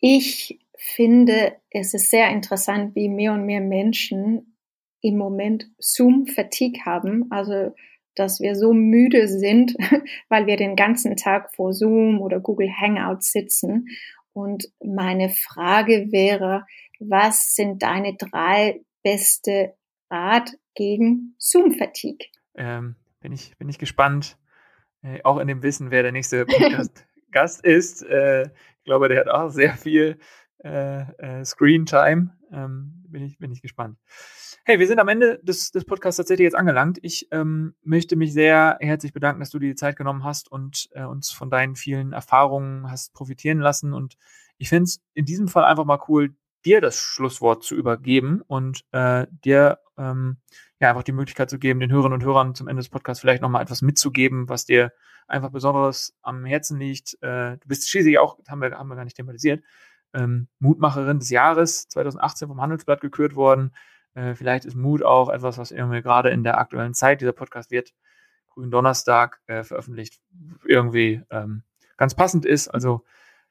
[0.00, 4.56] Ich finde, es ist sehr interessant, wie mehr und mehr Menschen
[5.00, 7.74] im Moment Zoom-Fatigue haben, also
[8.14, 9.74] dass wir so müde sind,
[10.28, 13.86] weil wir den ganzen Tag vor Zoom oder Google Hangouts sitzen.
[14.32, 16.64] Und meine Frage wäre,
[16.98, 19.74] was sind deine drei beste
[20.10, 22.26] Rat gegen Zoom-Fatigue?
[22.56, 24.36] Ähm, bin ich, bin ich gespannt,
[25.02, 28.02] äh, auch in dem Wissen, wer der nächste Podcast-Gast ist.
[28.02, 30.18] Äh, ich glaube, der hat auch sehr viel
[30.64, 32.36] äh, äh, Screen-Time.
[32.50, 33.98] Ähm, bin, ich, bin ich gespannt.
[34.64, 36.98] Hey, wir sind am Ende des, des Podcasts tatsächlich jetzt angelangt.
[37.02, 40.88] Ich ähm, möchte mich sehr herzlich bedanken, dass du dir die Zeit genommen hast und
[40.92, 43.94] äh, uns von deinen vielen Erfahrungen hast profitieren lassen.
[43.94, 44.16] Und
[44.58, 46.34] ich finde es in diesem Fall einfach mal cool,
[46.64, 50.38] dir das Schlusswort zu übergeben und äh, dir ähm,
[50.80, 53.42] ja einfach die Möglichkeit zu geben, den Hörerinnen und Hörern zum Ende des Podcasts vielleicht
[53.42, 54.92] nochmal etwas mitzugeben, was dir
[55.26, 57.14] einfach besonders am Herzen liegt.
[57.22, 59.62] Äh, du bist schließlich auch, haben wir, haben wir gar nicht thematisiert,
[60.14, 63.74] ähm, Mutmacherin des Jahres 2018 vom Handelsblatt gekürt worden.
[64.14, 67.70] Äh, vielleicht ist Mut auch etwas, was irgendwie gerade in der aktuellen Zeit, dieser Podcast
[67.70, 67.92] wird
[68.58, 70.20] grünen Donnerstag äh, veröffentlicht,
[70.66, 71.62] irgendwie ähm,
[71.96, 72.66] ganz passend ist.
[72.66, 73.04] Also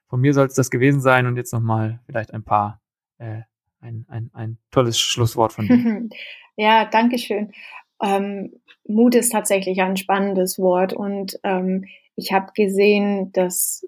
[0.08, 2.82] von mir soll es das gewesen sein und jetzt nochmal vielleicht ein paar
[3.18, 3.42] äh,
[3.80, 6.10] ein, ein, ein tolles Schlusswort von dir.
[6.58, 7.54] ja, danke schön.
[8.02, 11.86] Ähm, Mut ist tatsächlich ein spannendes Wort und ähm,
[12.16, 13.88] ich habe gesehen, dass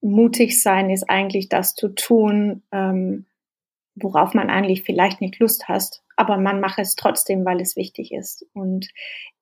[0.00, 3.26] mutig sein ist eigentlich das zu tun, ähm,
[3.96, 8.12] worauf man eigentlich vielleicht nicht Lust hast, aber man macht es trotzdem, weil es wichtig
[8.12, 8.46] ist.
[8.52, 8.88] Und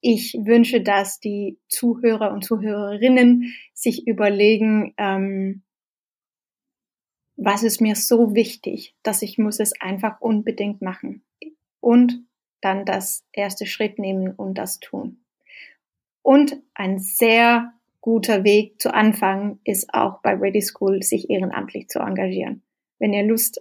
[0.01, 5.63] ich wünsche, dass die Zuhörer und Zuhörerinnen sich überlegen, ähm,
[7.37, 11.25] was ist mir so wichtig, dass ich muss es einfach unbedingt machen.
[11.81, 12.23] Und
[12.63, 15.19] dann das erste Schritt nehmen und das tun.
[16.23, 22.01] Und ein sehr guter Weg zu anfangen ist auch bei Ready School, sich ehrenamtlich zu
[22.01, 22.63] engagieren.
[22.99, 23.61] Wenn ihr Lust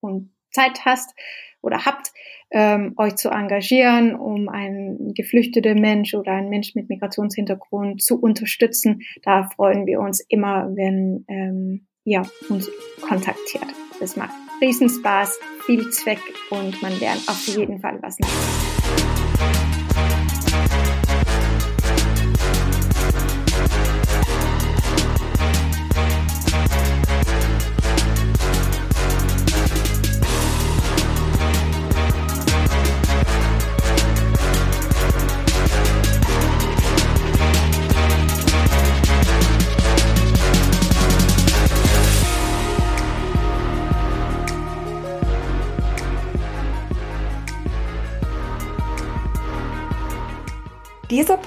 [0.00, 1.14] und Zeit hast
[1.62, 2.12] oder habt,
[2.50, 9.02] ähm, euch zu engagieren, um einen geflüchteten Mensch oder einen Mensch mit Migrationshintergrund zu unterstützen,
[9.22, 12.70] da freuen wir uns immer, wenn ähm, ihr uns
[13.00, 13.81] kontaktiert.
[14.02, 16.18] Das macht riesen Spaß, viel Zweck
[16.50, 19.81] und man lernt auf jeden Fall was Neues.